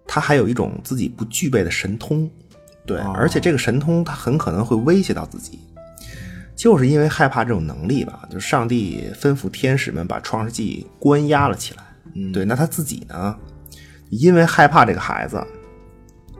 [0.08, 2.30] 他还有一种自己不具备的神通，
[2.86, 5.60] 对，而且这个神通他很可能会威胁到自己，
[6.56, 11.84] 就是因为害怕这种能力吧，就是上帝吩咐天使们把创世纪关押了起来。
[12.16, 13.38] 嗯对，那他自己呢，
[14.10, 15.46] 因为害怕这个孩子，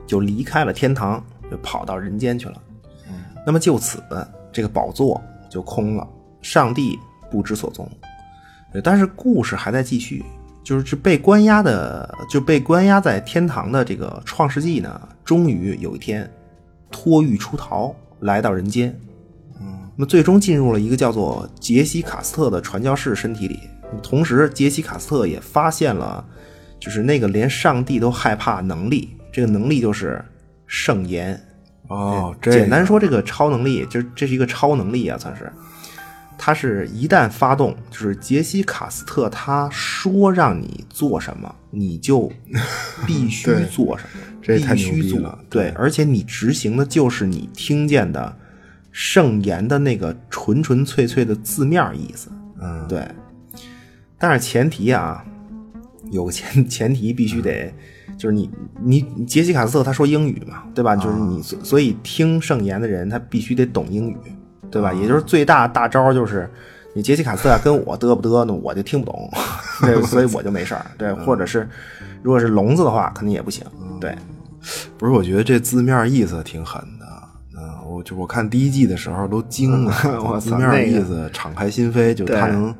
[0.06, 2.62] 就离开了天堂，就跑到人间去了。
[3.46, 4.02] 那么就此，
[4.52, 6.06] 这个宝座就空了，
[6.42, 6.98] 上帝
[7.30, 7.88] 不知所踪。
[8.82, 10.24] 但是故事还在继续，
[10.68, 16.30] 就是这被关押的，就被关押在天堂的这个创世纪呢，终于有一天
[16.90, 18.94] 脱狱出逃，来到人间。
[19.58, 23.58] 嗯，那么最终进入了一个叫做杰西卡斯特的传教士身体里。
[24.02, 26.22] 同时，杰西卡斯特也发现了，
[26.78, 30.22] 就是那个连上帝都害怕能力，这个能力就是
[30.66, 31.42] 圣言。
[31.86, 35.50] 哦，这简单说，这个超能力，就这是一个超能力啊，算是。
[36.38, 42.30] 它是一旦发动，就是杰西卡斯特他说让你做什么，你就
[43.04, 48.34] 必须做什么，这也太必须做牛逼了对，而且你执行的就是你听见的
[48.92, 52.30] 圣言的那个纯纯粹粹的字面意思。
[52.60, 53.06] 嗯，对，
[54.16, 55.24] 但是前提啊，
[56.10, 57.72] 有个前 前提必须得，
[58.16, 58.48] 就是你
[58.82, 60.96] 你你杰西卡斯特他说英语嘛，对吧？
[60.96, 64.16] 就是你所所以听圣言的人他必须得懂英语，
[64.70, 64.92] 对吧？
[64.92, 66.48] 也就是最大大招就是
[66.94, 69.30] 你杰西卡斯啊跟我嘚不嘚呢，我就听不懂，
[69.82, 71.68] 对，所以我就没事儿，对，或者是
[72.22, 73.64] 如果是聋子的话，肯定也不行，
[74.00, 74.16] 对，
[74.96, 77.06] 不是，我觉得这字面意思挺狠的。
[77.60, 82.74] 嗯，我就我看第一季的时候都惊了， 我字面意思敞开心扉，就他能，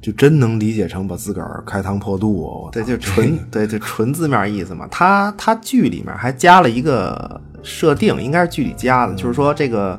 [0.00, 2.34] 就真能理解成把自个儿开膛破肚。
[2.34, 4.88] 我对，就纯对，就纯字面意思嘛。
[4.90, 9.98] 他他剧里面还加了一个设定，应该是剧里加的，就是说这个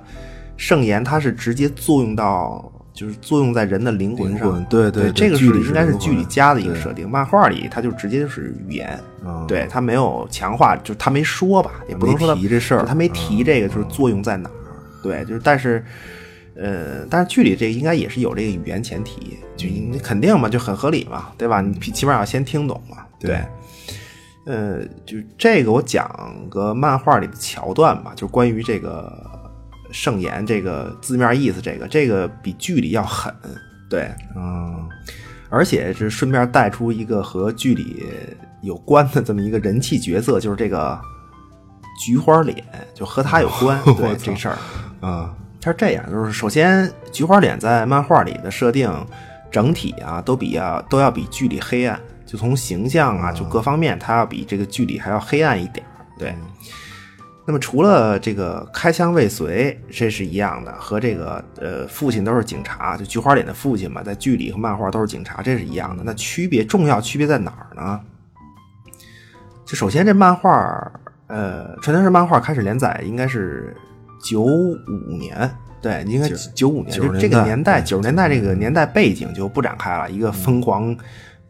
[0.58, 4.52] 圣言它是直接作用到，就是作用在人的灵魂上。
[4.52, 7.10] 魂对对对，这个是应该是剧里加的一个设定。
[7.10, 14.56] 漫画里它就直接就是语言，嗯对它没有强化，就是他没说吧，也不能说提这事儿就他没提这个，就是作用在哪儿。
[15.02, 15.84] 对，就是但是。
[16.56, 21.62] 呃，但是剧里这个应该也是有这个语言前提，就你肯定嘛，就很合理嘛，对吧？
[21.62, 23.40] 你起起码要先听懂嘛，对
[24.46, 26.08] 呃，就这个我讲
[26.52, 29.12] 个漫画里的桥段吧，就是关于这个
[29.94, 33.34] 圣言这个字面意思，这个这个比剧里要狠，
[33.90, 34.90] 对，嗯，
[35.50, 38.04] 而且是顺便带出一个和剧里
[38.62, 41.00] 有关的这么一个人气角色，就是这个
[42.04, 42.62] 菊花脸，
[42.96, 44.58] 就和他有关， 对这事儿。
[45.00, 48.92] 啊，他是这样，就是首先菊花脸在漫画里的设定，
[49.52, 55.90] 整体啊都比啊都要比剧里黑暗，就从形象啊就各方面，它要比这个剧里还要黑暗一点儿。
[56.18, 56.34] 对，
[57.46, 66.04] 那么除了这个开枪未遂，这是一样的，和这个呃父亲都是警察，就菊花脸的父亲嘛，在剧里和漫画都是警察，这是一样的。
[66.06, 68.00] 那区别重要区别在哪儿呢？
[69.66, 70.92] 就首先这漫画，
[71.28, 73.76] 呃，传教士漫画开始连载应该是
[74.24, 75.50] 九五年，
[75.82, 80.96] 对，应该九九五年，就这个年代九十年代这个年代背景就不展开了，一个疯狂，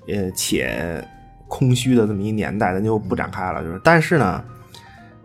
[0.08, 1.04] 呃且
[1.48, 3.64] 空虚的这么一年代，咱就不展开了。
[3.64, 4.44] 就是，但是呢，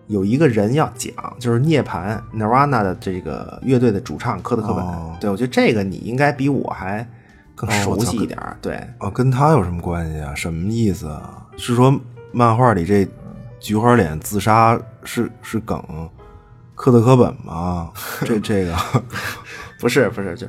[0.08, 4.84] 有一个人要讲，就是涅槃 Nirvana 的这个乐队的主唱科特·科本。
[4.84, 7.06] 哦对我觉得这个你应该比我还
[7.54, 8.56] 更熟悉一点儿。
[8.60, 10.34] 对，啊，跟他有什么关系啊？
[10.34, 11.46] 什么意思啊？
[11.56, 11.98] 是说
[12.32, 13.08] 漫画里这
[13.60, 15.82] 菊花脸自杀是是梗
[16.74, 17.90] 科特·科本吗？
[18.24, 18.76] 这这个
[19.80, 20.46] 不是不是，就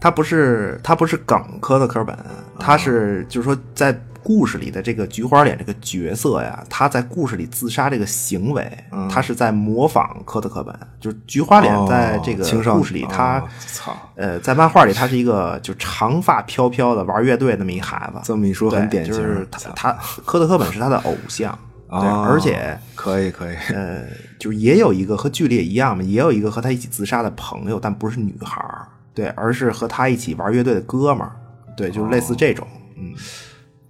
[0.00, 2.16] 他不是他不是梗科的科本，
[2.58, 3.92] 他是就是说在
[4.28, 8.70] 故事里的这个菊花脸这个角色呀，他在故事里自杀这个行为，
[9.10, 19.92] 他是在模仿科特·科本，就是菊花脸在这个故事里，他、哦操，呃在漫画里他是一个就长发飘飘的玩乐队那么一孩子，这么一说很典型，就是他他
[20.26, 22.78] 科特·科本是他的偶像，而且。
[22.94, 24.02] 可以可以，呃，
[24.38, 31.32] 就是也有一个和剧里也一样嘛，也有一个和他一起自杀的朋友，但不是女孩儿，对，而是和他一起玩乐队的哥们儿，
[31.76, 33.14] 对，就是类似这种，嗯，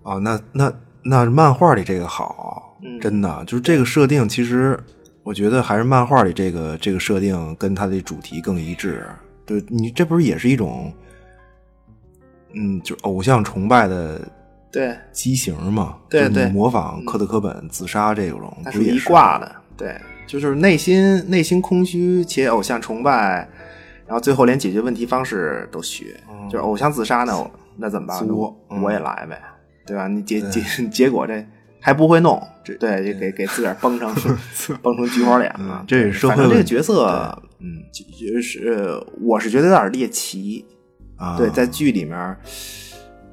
[0.08, 4.78] 哦，那那那漫画里这个好，嗯真的就是这个设定，其实
[5.22, 9.04] 我觉得还是漫画里这个这个设定跟它的主题更一致。
[9.44, 10.92] 对你这不是也是一种，
[12.54, 14.20] 嗯，就是偶像崇拜的
[14.70, 15.96] 对，畸形嘛？
[16.08, 23.48] 对对模仿科特·科本自杀这种，那是一挂的，对，就是内心内心空虚且偶像崇拜，
[24.06, 26.14] 然后最后连解决问题方式都学，
[26.50, 28.28] 就是偶像自杀呢，那怎么办？
[28.28, 29.40] 我嗯我也来呗，
[29.88, 30.06] 对吧？
[30.06, 31.44] 你结结 结果这
[31.80, 34.14] 还不会弄，这对，就给给自个儿崩成
[34.82, 35.84] 崩成菊花脸了嗯。
[35.86, 40.64] 这反正这个角色，嗯就就是呃我是觉得有点猎奇，
[41.16, 42.36] 啊，对，在剧里面，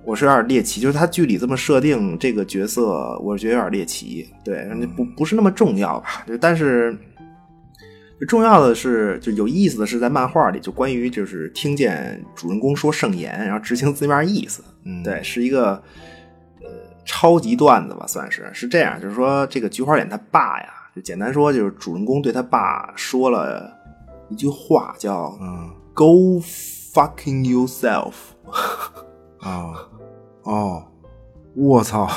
[0.06, 4.30] 我是有点猎奇，就是他剧里这么设定这个角色，我觉得有点猎奇。
[4.44, 6.24] 对，不不是那么重要吧？
[6.28, 6.96] 就但是
[8.28, 15.82] 重要的是，就有意思的是，在漫画里，就关于就是听见主人公说圣言，然后执行字面意思，嗯对，是一个呃
[17.06, 23.72] 超级段子吧，算是是这样，就是说这个菊花脸他爸呀，就简单说就是主人公对他爸说了
[24.30, 28.14] 一句话，叫嗯 “Go fucking yourself”，
[29.40, 29.88] 啊
[30.44, 30.84] 哦，
[31.56, 32.10] 我操，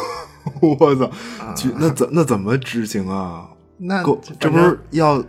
[0.60, 1.10] 我操，
[1.54, 3.48] 去那怎那怎么执行啊？
[3.76, 5.22] 那够这不是要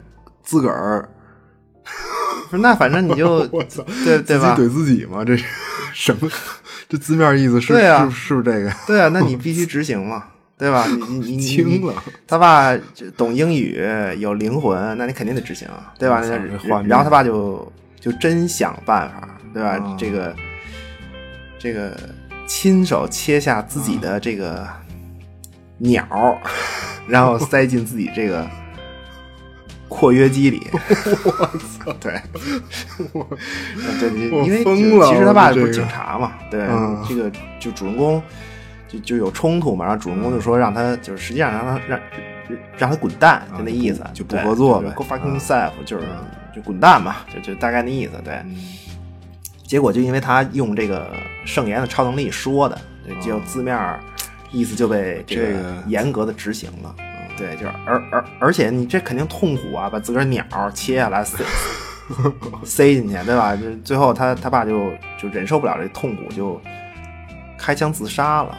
[0.43, 1.09] 自个儿
[2.49, 5.23] 不是那反正你就 我操，对对吧自己怼自己吗？
[5.25, 5.43] 这是
[5.93, 6.29] 什么？
[6.89, 8.71] 这字面意思是对啊是是不是这个？
[8.85, 10.25] 对啊，那你必须执行嘛，
[10.57, 10.85] 对吧？
[10.87, 11.93] 你你你你惊了，
[12.27, 12.75] 他爸
[13.17, 13.81] 懂英语，
[14.19, 16.21] 有灵魂，那你肯定得执行啊，对吧？
[16.85, 19.69] 然后他爸就就真想办法，对吧？
[19.69, 20.35] 啊这个
[21.57, 21.97] 这个
[22.47, 24.67] 亲手切下自己的这个
[25.77, 26.37] 鸟儿，
[27.07, 28.47] 然后塞进自己这个
[29.93, 30.67] 括约肌里。
[30.73, 31.31] 我
[31.83, 31.93] 操！
[31.99, 32.19] 对，
[33.11, 33.25] 我
[33.99, 34.09] 对，
[34.45, 38.21] 因为疯了其实他爸不是警察嘛，对，嗯这个就主人公
[38.87, 41.99] 就就有冲突嘛，然后主人公就说让他就是实际上让他让
[42.77, 46.05] 让他滚蛋，就那意思，啊就不合作呗就是 Go fucking 嗯 yourself，就是
[46.55, 48.41] 就滚蛋嘛，就就大概那意思，对。
[49.65, 51.11] 结果就因为他用这个
[51.45, 52.79] 圣言的超能力说的，
[53.21, 53.99] 就字面儿
[54.51, 55.53] 意思就被这个
[55.87, 56.95] 严格的执行了。
[57.37, 61.43] 对，就是而而而且你这肯定痛苦啊，把自个儿鸟儿切下来塞
[62.63, 63.55] 塞进去，对吧？
[63.55, 66.61] 就最后他他爸就就忍受不了这痛苦，就
[67.57, 68.57] 开枪自杀了。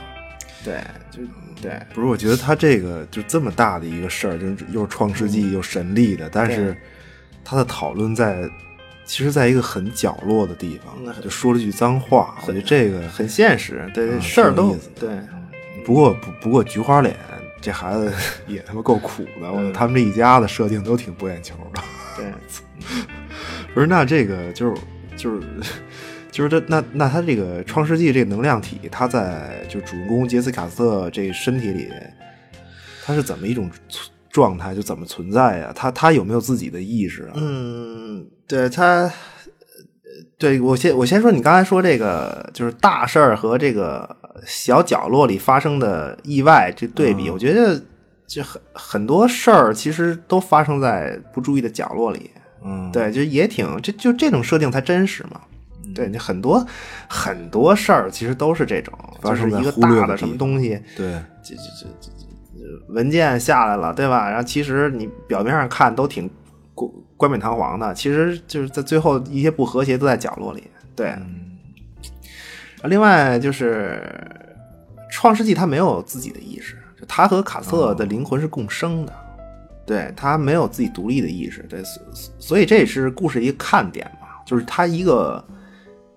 [0.64, 1.20] 对，就
[1.62, 6.76] 对，不是，我觉得他这个就这么大的一个事儿，就是又是创世纪又神力的，但是
[7.44, 8.48] 他的讨论在
[9.04, 15.10] 其实在一个很角落的地方嗯，就说了句脏话，我觉得这个很现实，对，嗯事儿都对。
[15.84, 17.14] 不过不不过菊花脸
[17.64, 18.12] 这孩子
[18.46, 21.82] 也他妈够苦的，我他们这一家子设定都挺博眼球的。
[22.14, 22.30] 对，
[23.72, 24.82] 不是，那这个就是
[25.16, 25.42] 就是
[26.30, 31.88] 就是这那那他这个创世纪这个能量体，他在就主人公杰斯卡斯特这身体里，
[33.02, 35.72] 他是怎么一种存状态，就怎么存在呀？
[35.74, 37.32] 他他有没有自己的意识啊？
[37.36, 39.10] 嗯，对他，呃
[40.36, 44.16] 对我先我先说，你刚才说这个就是大事儿和这个
[44.46, 47.80] 小角落里发生的意外这对比，我觉得
[48.26, 52.30] 就很很多事儿其实都发生在不注意的角落里。
[52.64, 55.40] 嗯，对，就也挺这就这种设定才真实嘛。
[55.94, 56.66] 对你很多
[57.08, 58.92] 很多事儿其实都是这种，
[59.22, 64.28] 就是一个大的什么东西，对，这这这这这文件下来了，对吧？
[64.28, 66.28] 然后其实你表面上看都挺
[66.74, 70.64] 冠冠冕堂皇的，其实就是在最后一些不和谐都在角落里。
[70.96, 71.14] 对，
[72.84, 74.02] 另外就是
[75.10, 79.12] 《创世纪》它没有自己的意识，就他和卡瑟的灵魂是共生的，
[79.86, 82.02] 对，他没有自己独立的意识，对，所
[82.38, 85.44] 所以这也是故事一个看点嘛，就是他一个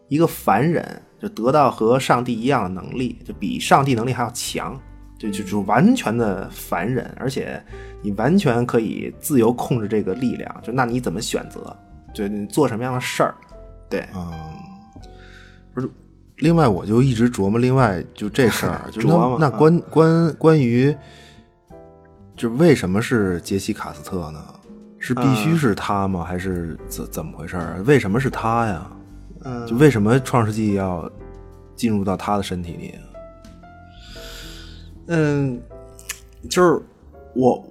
[0.08, 4.80] 一个凡人就得到和上帝一样的能力，就比上帝能力还要强，
[5.18, 7.64] 就就就完全的凡人，而且
[8.02, 11.76] 你完全可以自由控制这个力量，就那你怎么选择？
[12.14, 13.36] 就你做什么样的事儿？
[13.90, 14.32] 对，嗯，
[15.74, 15.90] 不是。
[16.38, 20.96] 另外，我就一直琢磨，另外就这事儿， 那那关关关于，
[22.36, 24.44] 就为什么是杰西卡斯特呢？
[25.00, 26.24] 是必须是他吗？
[26.24, 27.82] 还是怎怎么回事儿？
[27.86, 28.92] 为什么是他呀？
[29.44, 31.10] 嗯就为什么创世纪要
[31.76, 32.96] 进入到他的身体里？
[35.08, 35.62] 嗯，
[36.50, 36.82] 就是
[37.34, 37.66] 我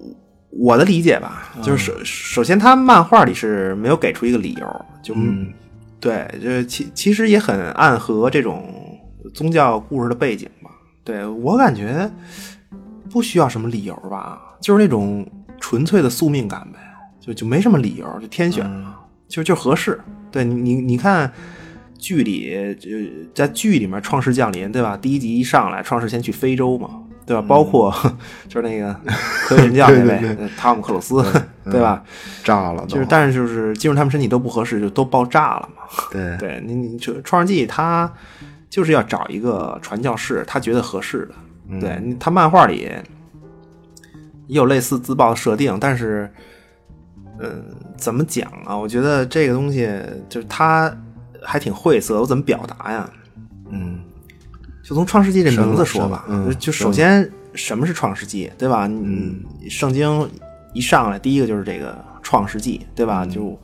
[0.50, 5.52] 我的理解吧，就是首首先他漫画里是没有给出一个理由，就、嗯
[6.00, 9.00] 对，就其其实也很暗合这种
[9.34, 10.70] 宗教故事的背景吧。
[11.04, 12.10] 对我感觉
[13.10, 15.26] 不需要什么理由吧，就是那种
[15.60, 16.78] 纯粹的宿命感呗，
[17.20, 18.96] 就就没什么理由，就天选嘛，
[19.28, 20.00] 就就合适。
[20.30, 21.32] 对你你你看。
[21.98, 22.90] 剧里就
[23.34, 24.94] 在剧里面，创世降临，对吧？
[24.98, 26.90] 第一集一上来，创世先去非洲嘛，
[27.24, 27.42] 对吧？
[27.48, 27.90] 包括
[28.46, 28.94] 就是那个
[29.46, 31.24] 科学神教那位 汤姆克鲁斯，
[31.64, 32.04] 对吧？
[32.44, 35.75] 炸了都，就是但是就是进入他们身体都不合适，就都爆炸了嘛。
[36.10, 38.12] 对对你你就创世纪他
[38.68, 41.80] 就是要找一个传教士，他觉得合适的。
[41.80, 43.04] 对他漫画里也
[44.46, 46.30] 有类似自爆的设定，但是
[47.40, 47.64] 嗯，
[47.96, 48.76] 怎么讲啊？
[48.76, 49.90] 我觉得这个东西
[50.28, 50.94] 就是他
[51.42, 53.10] 还挺晦涩，我怎么表达呀？
[53.70, 54.00] 嗯
[54.84, 56.24] 就从创世纪这名字说吧，
[56.60, 58.86] 就首先什么是创世纪，对吧？
[58.86, 60.30] 嗯，圣经
[60.72, 63.26] 一上来第一个就是这个创世纪，对吧？
[63.26, 63.58] 就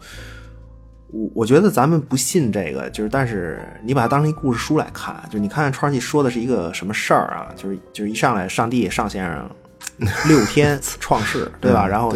[1.13, 7.53] 我我觉得咱们不信这个，就是但是你把它当成一故事书来看，就你看创世纪说的是一个什么事儿啊？
[7.55, 9.51] 就是就是一上来上帝上先生
[10.27, 11.87] 六天创世，对吧？
[11.87, 12.15] 然后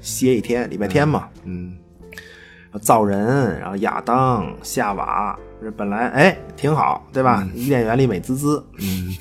[0.00, 1.76] 歇一天，礼拜天嘛，嗯
[2.80, 7.46] 造人，然后亚当、夏娃，这本来哎挺好，对吧？
[7.54, 9.14] 伊甸园里美滋滋，嗯，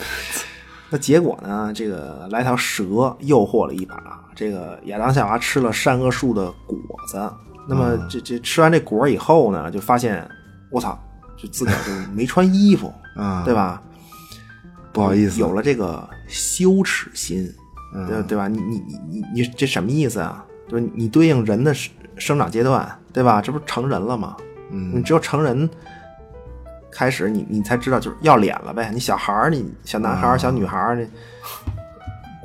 [0.90, 1.72] 那结果呢？
[1.76, 2.84] 这个来条蛇
[3.20, 4.02] 诱惑了一把，
[4.36, 7.20] 这个亚当夏娃吃了善恶树的果子。
[7.68, 10.28] 那么这这吃完这果儿以后呢，就发现
[10.72, 10.98] 我操，
[11.36, 13.82] 就自个儿就没穿衣服， 啊，对吧？
[14.94, 17.48] 不好意思，有了这个羞耻心，
[18.08, 18.48] 对对吧？
[18.48, 20.44] 你你你你你这什么意思啊？
[20.68, 23.42] 就是你对应人的生生长阶段，对吧？
[23.42, 24.36] 这不是成人了吗？
[24.72, 25.70] 嗯你只有成人
[26.92, 28.90] 开始你，你才知道就是要脸了呗。
[28.92, 31.08] 你小孩儿，你小男孩儿、小女孩儿，你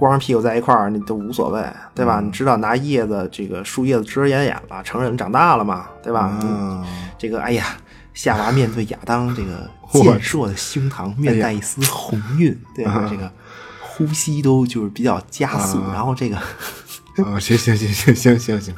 [0.02, 2.20] 光着屁股在一块儿，你都无所谓，对吧？
[2.20, 6.36] 你知道拿叶子这个树叶子遮遮掩掩了，成人长大了嘛，对吧？
[6.42, 6.84] 嗯，
[7.16, 7.76] 这个哎呀，
[8.12, 13.06] 夏娃面对亚当这个 健硕的胸膛，面带一丝红晕， 对吧？
[13.08, 13.30] 这个
[13.80, 16.36] 呼吸都就是比较加速，然后这个
[17.24, 18.74] 啊，行行行行行行行，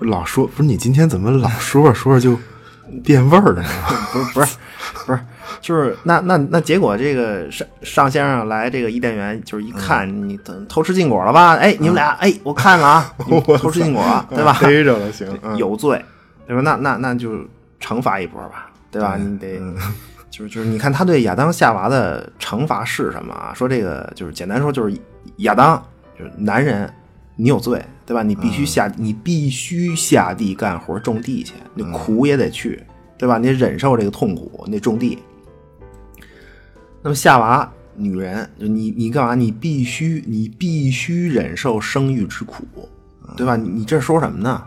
[0.00, 2.38] 老说不是你今天怎么老说着说着就
[3.02, 3.68] 变味儿了呢？
[4.12, 4.56] 不是不是不是，
[5.64, 11.54] 就是那那那结果这个上上先生来这个伊甸园，就是一看你偷偷吃禁果了吧？
[11.56, 13.10] 哎，你们俩哎，我看看啊，
[13.58, 14.54] 偷吃禁果了，对吧？
[14.60, 16.04] 逮着了，行，嗯有罪，
[16.46, 16.60] 对吧？
[16.60, 17.38] 那那那就
[17.80, 19.16] 惩罚一波吧，对吧？
[19.16, 19.58] 你得。
[20.30, 23.54] 就是就是，你看他对亚当夏娃的惩罚是什么啊？
[23.54, 24.94] 说这个就是简单说就是
[25.38, 25.82] 亚当
[26.18, 26.92] 就是男人，
[27.36, 28.22] 你有罪，对吧？
[28.22, 32.82] 你必须下，你必须下地干活种地去，你苦也得去，
[33.16, 33.38] 对吧？
[33.38, 35.18] 你忍受这个痛苦，你种地。
[37.04, 39.34] 那么夏娃女人，就你你干嘛？
[39.34, 42.64] 你必须你必须忍受生育之苦，
[43.36, 43.56] 对吧？
[43.56, 44.64] 你你这说什么呢？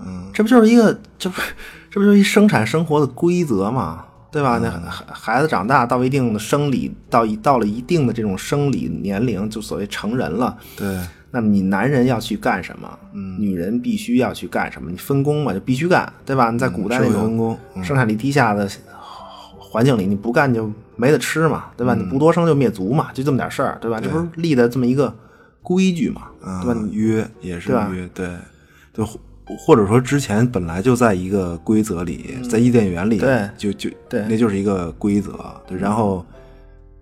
[0.00, 1.42] 嗯，这不就是一个这不
[1.90, 4.04] 这不就是一生产生活的规则吗？
[4.30, 4.60] 对吧？
[4.62, 10.56] 那孩孩子长大到一定的生理到一到了一定的这种生理年龄，就所谓成人了。
[10.76, 10.96] 对，
[11.32, 12.88] 那么你男人要去干什么？
[13.12, 14.88] 嗯女人必须要去干什么？
[14.88, 16.52] 你分工嘛，就必须干，对吧？
[16.52, 18.70] 你在古代那种分种工嗯生产力低下的
[19.72, 21.94] 环境里，你不干就没得吃嘛，对吧？
[21.94, 24.00] 你不多生就灭族嘛，就这么点事儿，对吧？
[24.00, 25.14] 这不是立的这么一个
[25.62, 26.22] 规矩嘛，
[26.60, 26.74] 对吧？
[26.76, 28.28] 嗯约也是约，对，
[28.92, 29.20] 就，或
[29.56, 36.26] 或者说之前本来就在一个规则里，在伊甸园里，对就就对那就是一个规则，对，然后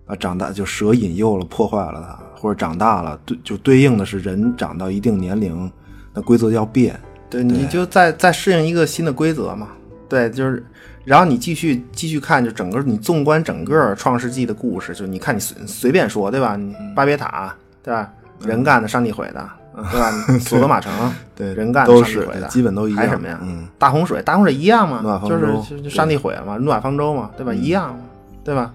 [0.05, 5.71] 啊长大就蛇引诱了，破坏了它，或者长大了，对，就对应的是人长到一定年龄，
[6.13, 6.99] 那规则要变，
[7.31, 9.69] 对，你就再再适应一个新的规则嘛。
[10.09, 10.63] 对，就是，
[11.05, 16.55] 然后你继续继续看，就整个你纵观整个《创世纪》的故事，就你看你随随便说，对吧？
[16.55, 17.53] 你巴别塔，
[17.83, 18.11] 对吧？
[18.41, 19.49] 人干的，上帝毁的，
[19.91, 20.11] 对吧？
[20.27, 20.91] 你索多玛城，
[21.35, 23.39] 对人干的，上帝毁的，基本都一样还什么呀？
[23.43, 27.53] 嗯，大洪水，大洪水一样嘛，就是就就上帝毁了嘛，诺亚方舟嘛，对吧？
[27.53, 28.01] 一样嘛，
[28.43, 28.73] 对吧？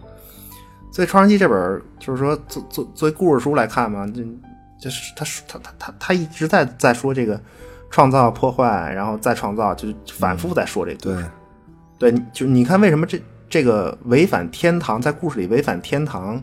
[0.93, 4.22] 所以《创世纪》这本就是说，作作作为故事书来看嘛，就
[4.78, 7.41] 就是他他他他他一直在在说这个
[7.95, 11.31] 创造、破坏，然后再创造，就是反复在说这个故对事。，
[11.97, 16.43] 对，你就你看为什么这这个违反天堂，在故事里违反天堂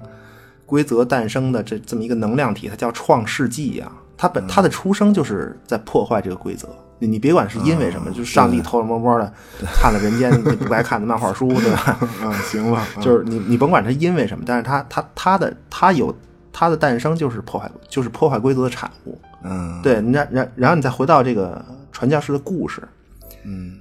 [0.65, 6.69] 规则诞生的这这么一个能量体，它叫创世纪呀、它本它的出生就是在破坏这个规则。
[6.99, 9.33] 你你别管是因为什么，就是上帝偷偷摸摸的
[9.73, 11.99] 看了人间你不该看的漫画书，对吧？
[12.23, 16.15] 啊， 行吧，啊就是你你甭管它因为什么，但是它它它的它有
[16.53, 19.19] 它的诞生就是破坏就是破坏规则的产物。
[19.43, 22.81] 嗯，对，然然然后你再回到这个传教士的故事，
[23.43, 23.79] 嗯，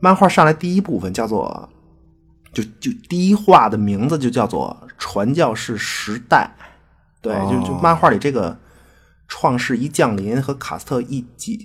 [0.00, 1.68] 漫画上来第一部分叫做，
[2.52, 6.50] 就就第一话的名字就叫做《传教士时代》，
[7.20, 8.56] 对，就就哦漫画里这个
[9.26, 11.58] 创世一降临和卡斯特一结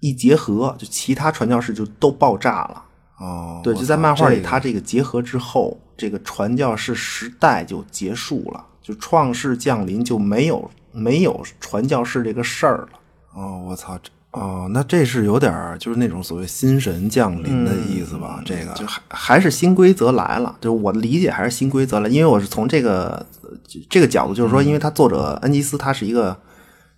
[0.00, 2.84] 一结合，就其他传教士就都爆炸了。
[3.18, 12.88] 哦，对，就在漫画里，他这个结合之后，这个传教士时代就结束了，就创世降临就没有没有传教士这个事儿了。
[13.34, 18.42] 哦，我操，这哦，那这是有点儿就是那种所谓新神降临的意思吧？
[18.44, 23.50] 这个就还还是新规则来了，就是我的理解还是新规则来，因为我是从这个呃
[23.88, 26.36] 这个角度，就是说，因为他作者恩吉斯他是一个，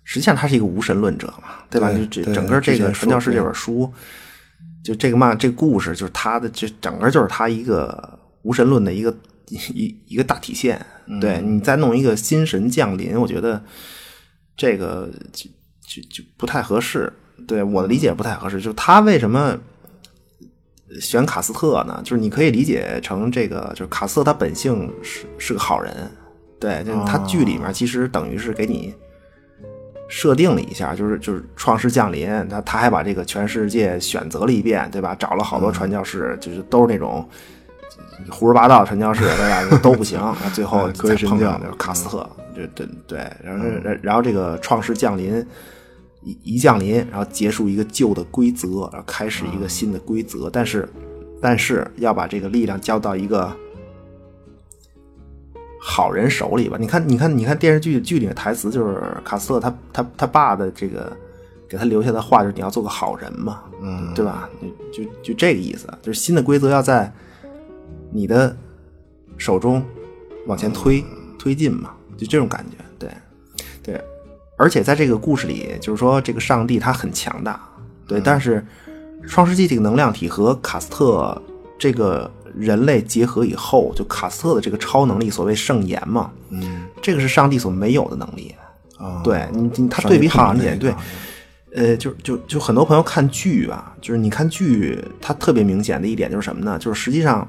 [0.03, 1.91] 实际上他是一个无神论者嘛，对吧？
[1.93, 3.91] 就这整个这个《传教士》这本书，
[4.83, 9.15] 就这个嘛这个故事，就是他的这整个就是他一个无神论的一个
[9.55, 10.83] 一一个大体现。
[11.19, 13.61] 对你再弄一个新神降临，我觉得
[14.55, 15.49] 这个就
[15.81, 17.11] 就就不太合适。
[17.47, 19.57] 对我的理解不太合适，就是他为什么
[20.99, 21.99] 选卡斯特呢？
[22.03, 25.91] 就是你可以理解成这个，就是卡斯特他本性是是个好人，
[26.59, 28.93] 对，就是他剧里面其实等于是给你
[30.07, 35.15] 设定了一下，就是就是创世降临，他他还把这个全世界选择了一遍，对吧？
[35.15, 37.27] 找了好多传教士，就是都是那种
[38.29, 39.77] 胡说八道传教士，对吧？
[39.81, 40.19] 都不行，
[40.53, 43.65] 最后科学神教卡斯特，对对对，然后
[44.01, 45.45] 然后这个创世降临
[46.23, 50.87] 一一降临，然后结束一个旧的规则，然后开始一个新的规则，但是
[51.41, 53.51] 但是要把这个力量交到一个。
[55.83, 61.11] 好人手里吧，你看，你看，你看电视剧剧里的台词就是卡斯特他他他爸的这个
[61.67, 64.47] 给他留下的话就是你要做个好人嘛，嗯，对吧？
[64.93, 67.11] 就就就这个意思，就是新的规则要在
[68.11, 68.55] 你的
[69.37, 69.83] 手中
[70.47, 71.03] 往前推
[71.39, 73.09] 推进嘛，就这种感觉，对
[73.81, 74.01] 对。
[74.57, 77.59] 而且在这个故事里，就是说这个上帝他很强大，
[78.07, 78.63] 对，但是
[79.27, 81.41] 创世纪这个能量体和卡斯特
[81.79, 82.29] 这个。
[82.53, 88.53] 人类结合以后，就卡斯特的这个超能力，所谓圣言嘛，嗯，这个是上帝所没有的能力
[88.97, 89.21] 啊。
[89.23, 90.93] 对你，你他对比好一点，对，
[91.73, 96.77] 呃，就就就很多朋友看剧啊，就是你看剧，它特别明显的一点就是什么呢？
[96.77, 97.47] 就是实际上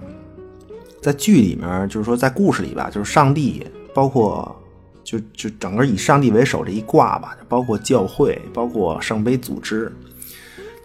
[1.02, 4.56] 在剧里面，就是说在故事里吧，就是上帝，包括
[5.02, 9.92] 就就整个以上帝为首这一卦吧，包括教会，包括圣杯组织，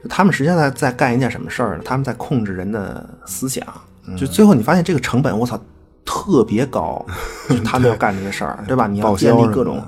[0.10, 1.84] 他们实际上在在干一件什么事儿呢？
[1.86, 3.64] 他们在控制人的思想。
[4.18, 5.60] 就最后你发现这个成本，我操，
[6.06, 7.06] 特别高。
[7.64, 8.88] 他们要干这些事儿，对吧？
[8.88, 9.86] 你要建立各种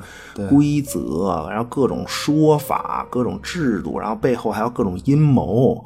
[0.48, 5.84] 规则，然后各种说法、各种制度，然后背后还有各种阴谋。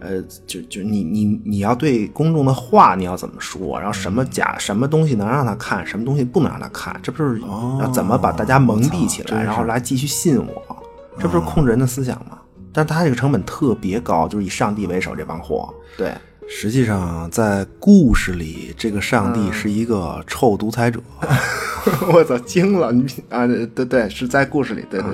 [0.00, 3.78] 呃，就就你你你要对公众的话你要怎么说？
[3.78, 6.98] 然后什么假什么东西能让他看，什么东西不能让他看？
[7.02, 7.40] 这不是
[7.80, 10.76] 要怎么把大家蒙蔽起来，然后来继续信我？
[11.18, 12.38] 这不是控制人的思想吗？
[12.72, 16.12] 但他这个成本特别高，就是以上帝为首这帮货，对。
[16.46, 21.00] 实际上，在故事里，这个上帝是一个臭独裁者。
[22.12, 22.92] 我操，惊了！
[22.92, 25.10] 你啊，对对，是在故事里，对对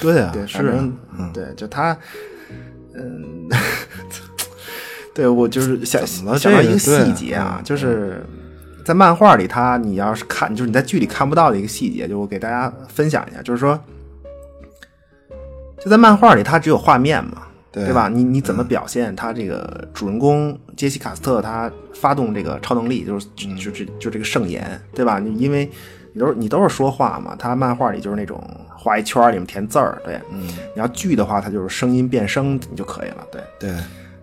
[0.00, 0.90] 对，对啊，对是，
[1.32, 1.96] 对，就他，
[2.94, 3.48] 嗯，
[5.14, 8.24] 对我就是想想到一个细节啊，就是
[8.84, 13.78] 在漫画里，他你要是看，就是你在剧里看不到的一个细节，就我给大家分享一下，就是说，
[15.80, 17.42] 就在漫画里，它只有画面嘛。
[17.70, 18.08] 对吧？
[18.08, 25.18] 你你怎么表现他这个主人公杰西卡斯特他发动这个超能力，就是就就就这个圣言，对吧？
[25.18, 25.70] 你因为
[26.12, 28.42] 你都是你都是说话嘛，他漫画里就是那种
[28.76, 33.76] 画一圈里面填字儿，对，嗯，你要剧的话，它就是声音变声你就可以了，对对。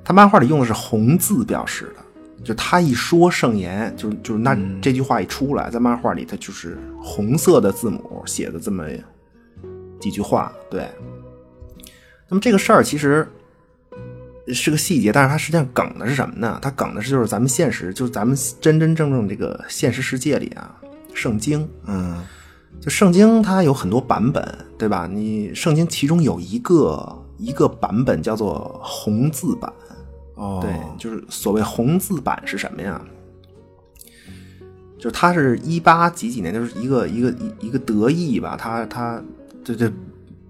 [0.03, 8.83] 他漫画里用的是红字表示的，就他一说圣言，就就那这句话一出来，在漫画里他就是红色的字母写的这么
[9.99, 10.87] 几句话，对。
[12.27, 13.27] 那么这个事儿其实
[14.47, 16.57] 是个细节，但是它实际上梗的是什么呢？
[16.61, 20.75] 它梗的是就是咱们现实，就是咱们真真正正这个现实世界里啊，
[21.13, 22.23] 圣经，嗯，
[22.81, 24.43] 就圣经它有很多版本，
[24.77, 25.07] 对吧？
[25.11, 29.71] 你圣经其中有一个一个版本叫做红字版，
[30.33, 32.99] 哦，对，就是所谓红字版是什么呀？
[34.97, 39.21] 就是它是一八几几年，就是一个一个一一个德意吧，它它
[39.63, 39.91] 这这。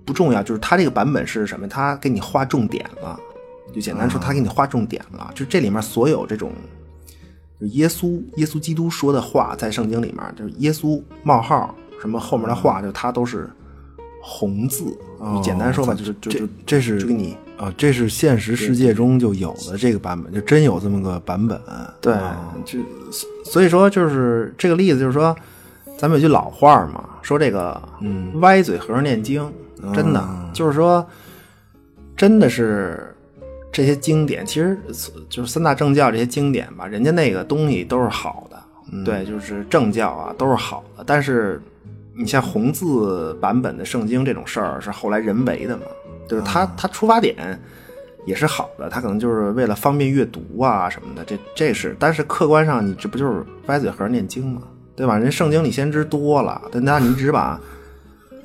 [0.05, 1.67] 不重要，就是它这个版本是什么？
[1.67, 3.19] 它给你划重点了，
[3.73, 5.31] 就简单说，它给你划重点了。
[5.33, 6.51] 就这里面所有这种，
[7.59, 13.49] 就耶稣耶稣基督说的话，在圣经里面，就是耶稣冒号什么后面的话，就他都是
[14.21, 14.95] 红字。
[15.41, 21.59] 简单说吧，就是就就这是就给你啊，这是现实世界中就有的这个版本，就真有这么个版本。
[21.99, 22.13] 对，
[22.63, 22.77] 就
[23.43, 25.35] 所以说就是这个例子，就是说
[25.97, 29.51] 咱们有句老话嘛，说这个嗯，歪嘴和尚念经。
[29.93, 31.05] 真的就是说，
[32.15, 33.13] 真的是
[33.71, 34.75] 这些经典，其实
[35.29, 41.03] 就是三大正教这些经典吧，人家那个东西都是好的，对，就是正教啊都是好的。
[41.05, 41.61] 但是
[42.17, 45.83] 你像红字版本的圣经这种事儿，是后来人为的嘛？
[46.27, 47.35] 就是他他出发点
[48.25, 51.95] 也是好的，他可能就是为了方便阅读啊什么的，这这是。
[51.99, 54.61] 但是客观上，你这不就是歪嘴和尚念经吗？
[54.95, 55.17] 对吧？
[55.17, 57.59] 人圣经里先知多了，但那你只把。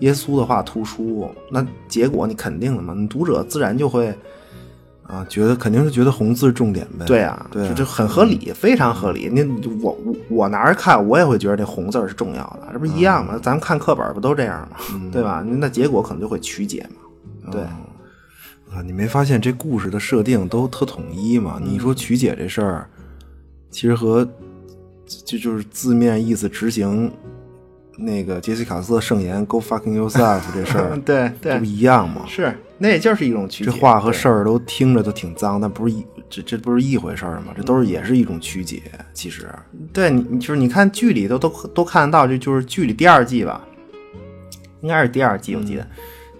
[0.00, 2.94] 耶稣的话突出，那结果你肯定的嘛？
[2.96, 4.08] 你读者自然就会
[5.02, 7.04] 啊，觉得肯定是觉得红字是重点呗。
[7.04, 9.28] 对啊，对，就很合理，非常合理。
[9.30, 9.42] 你
[9.82, 13.38] 我我我拿着看，我也会觉得这红字是重要的，这不一样吗？
[13.42, 14.78] 咱们看课本不都这样吗？
[15.12, 15.44] 对吧？
[15.46, 17.50] 那结果可能就会曲解嘛。
[17.52, 21.60] 对啊，你没发现这故事的设定都特统一吗？
[21.62, 22.88] 你说曲解这事儿，
[23.70, 24.26] 其实和
[25.24, 27.10] 就就是字面意思执行。
[28.02, 32.24] 那个杰西卡斯的圣言 “Go fucking yourself” 这事儿， 对对，这不一样吗？
[32.26, 33.70] 是，那也就是一种曲解。
[33.70, 37.52] 这话和事儿都听着都挺脏，但不是一这这不是一回事儿吗？
[37.54, 38.80] 这都是也是一种曲解。
[39.12, 39.46] 其实，
[39.92, 43.60] 对你就是你看剧里都都都看得到，这就是剧里第二季吧，
[44.80, 45.86] 应该是第二季，我记得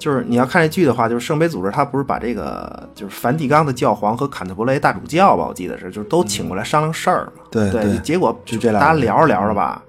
[0.01, 7.43] 就是你要看这剧的话，就是圣杯组织他不是把这个就是梵蒂冈的教皇和坎特伯雷大主教吧，我记得是，就是都请过来商量事儿嘛。
[7.51, 9.83] 对对对结果就这俩大家聊着聊着吧，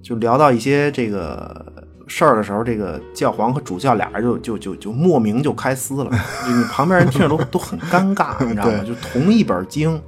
[0.00, 1.66] 就聊到一些这个
[2.06, 6.10] 事儿的时候，这个教皇和主教俩人就就就就莫名就开撕了，
[6.46, 8.84] 就你旁边人听着都都很尴尬，你知道吗？
[8.86, 10.00] 就同一本经，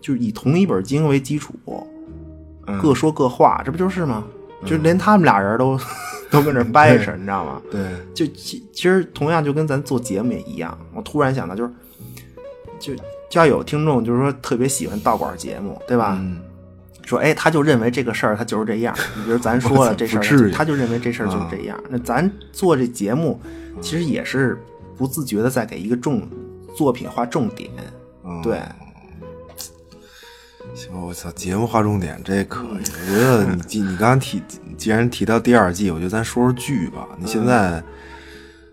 [0.00, 1.52] 就是以同一本经为基础，
[2.66, 4.24] 嗯各说各话，这不就是吗？
[4.64, 5.78] 就连他们俩人都
[6.34, 7.62] 都跟这掰扯， 你知道吗？
[7.70, 7.82] 对，
[8.12, 11.72] 就其其实同样就跟咱做节目也一样，我突然想到，就是
[12.78, 12.94] 就
[13.30, 16.18] 就要有听众就是说特别喜欢道馆节目，对吧？
[16.20, 16.38] 嗯，
[17.04, 18.94] 说哎，他就认为这个事儿他就是这样。
[19.16, 21.82] 你比如咱说了这事儿，他就认为这事儿就是这样。
[21.88, 23.40] 那咱做这节目，
[23.80, 24.58] 其实也是
[24.96, 26.28] 不自觉的在给一个重
[26.76, 27.70] 作品画重点。
[28.24, 28.58] 嗯对，
[30.74, 32.68] 行，我操，节目划重点这可以。
[32.68, 34.42] 我觉得你既你刚刚提，
[34.76, 37.06] 既然提到第二季，我觉得咱说说剧吧。
[37.16, 37.80] 你现在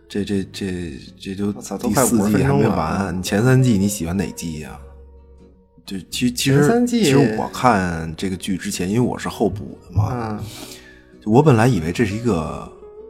[0.10, 4.72] 这这这这就第四季还没完，你前三季你喜欢哪季呀、
[5.86, 10.40] 就其实其实其实我看这个剧之前，因为我是后补的嘛，嗯，
[11.26, 12.68] 我本来以为这是一个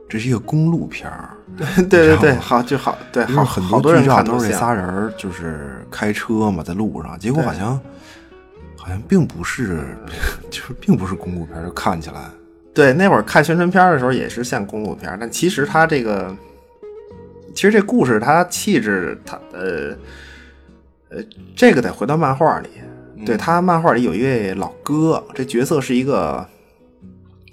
[0.09, 1.29] 这是一个公路片儿，
[1.89, 7.79] 对对对，好就好，对，好很多人剧照都是这仨人儿就是开车嘛，在路上，结果好像
[8.81, 9.95] 好像并不是，
[10.49, 12.19] 就是 并不是公路片儿，就看起来，
[12.73, 16.35] 对，那会儿看宣传片的时候也是像公路片，但其实它这个，
[17.53, 19.95] 其实这故事它气质，它呃
[21.09, 21.23] 呃，
[21.55, 22.69] 这个得回到漫画里。
[23.23, 26.43] 对他漫画里有一位老哥，这角色是一个，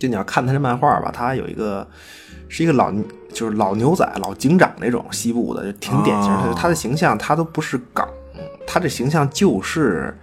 [0.00, 1.86] 就你要看他这漫画吧，他有一个
[2.48, 2.90] 是一个老
[3.34, 6.38] 就是老牛仔、老警长那种西部的，就挺典型的。
[6.38, 8.08] 哦他的形象他都不是港，
[8.66, 10.16] 他这形象就是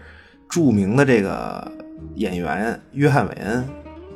[0.50, 1.72] 著名的这个
[2.16, 3.68] 演员约翰韦恩。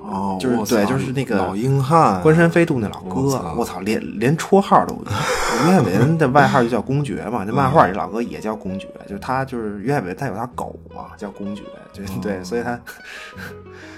[0.02, 3.20] 哦，就是对就是那个老硬汉，关山飞渡那老哥，
[3.56, 5.04] 我操，连连绰号都有。
[5.68, 11.64] 约翰韦恩的外号就叫公爵嘛， 那漫画里老哥也叫公爵，就是他就是约翰韦恩，他有他狗嘛，叫公爵，
[11.94, 12.80] 对 对，所以他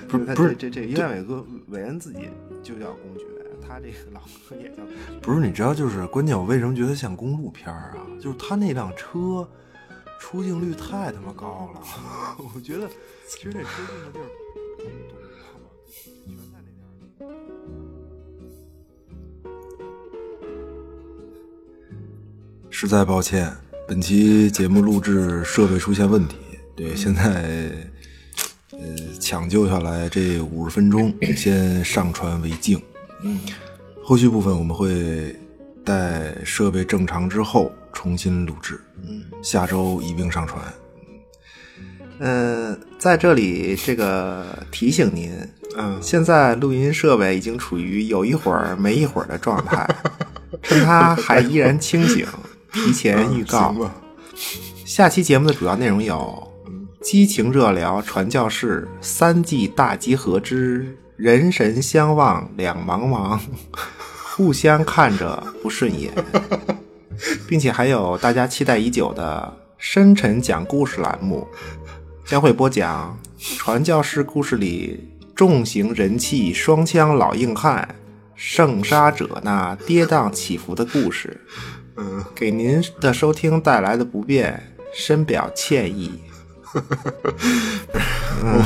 [0.10, 2.28] 不是不是这这这约翰韦哥韦恩自己
[2.62, 3.24] 就叫公爵，
[3.66, 4.20] 他这个老
[4.50, 4.84] 哥也叫。
[5.22, 7.94] 不是你知道，就是关键，我为什么觉得像公路片啊？
[8.20, 9.48] 就是他那辆车
[10.22, 11.82] 出镜率太他妈高了，
[12.38, 12.88] 我觉得
[13.28, 14.26] 其实这出镜的地儿。
[22.70, 23.52] 实在抱歉，
[23.88, 26.38] 本期节目录制设备出现问题，
[26.76, 27.72] 对，现在
[28.70, 28.80] 呃
[29.20, 32.80] 抢救下来这五十分钟先上传为敬，
[34.04, 35.36] 后续部分我们会
[35.84, 40.62] 待设备正常之后重新录制，嗯，下周一并上传。
[42.20, 45.34] 嗯，在这里这个提醒您，
[45.76, 46.00] 嗯。
[46.02, 49.88] 现在录音设备已经处于有一会儿没一会儿的状态，
[50.62, 52.28] 趁它还依然清醒，
[52.72, 53.72] 提前预告。
[53.72, 53.92] 吧，
[54.86, 56.48] 下期节目的主要内容有：
[57.02, 63.40] 激情热聊传教士三季大集合之人神相望两茫茫，
[64.36, 66.12] 互相看着不顺眼，
[67.48, 71.48] 并且还有大家期待已久的深沉讲故事栏目，
[72.26, 73.18] 将会播讲
[73.58, 77.96] 传教士故事里重型人气双枪老硬汉
[78.36, 81.40] 圣杀者那跌宕起伏的故事。
[81.98, 86.20] 嗯，给您的收听带来的不便，深表歉意。
[88.44, 88.62] 嗯，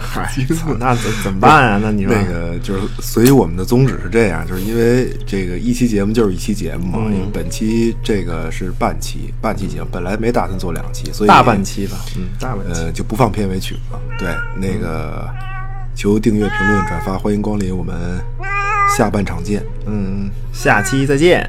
[0.00, 1.80] 嗨，操那怎怎么办啊？
[1.82, 12.80] 那你说那个就是，所以我们的宗旨是这样，就是因为这个一期节目就是一期节目嘛，嗯因为本期这个是半期，半期节目本来没打算做两期，所以大半期吧，嗯，大半期。
[12.80, 14.00] 呃就不放片尾曲了。
[14.18, 15.28] 对，那个
[15.94, 17.94] 求订阅、评论、转发，欢迎光临，我们
[18.96, 19.62] 下半场见。
[19.86, 21.48] 嗯，下期再见。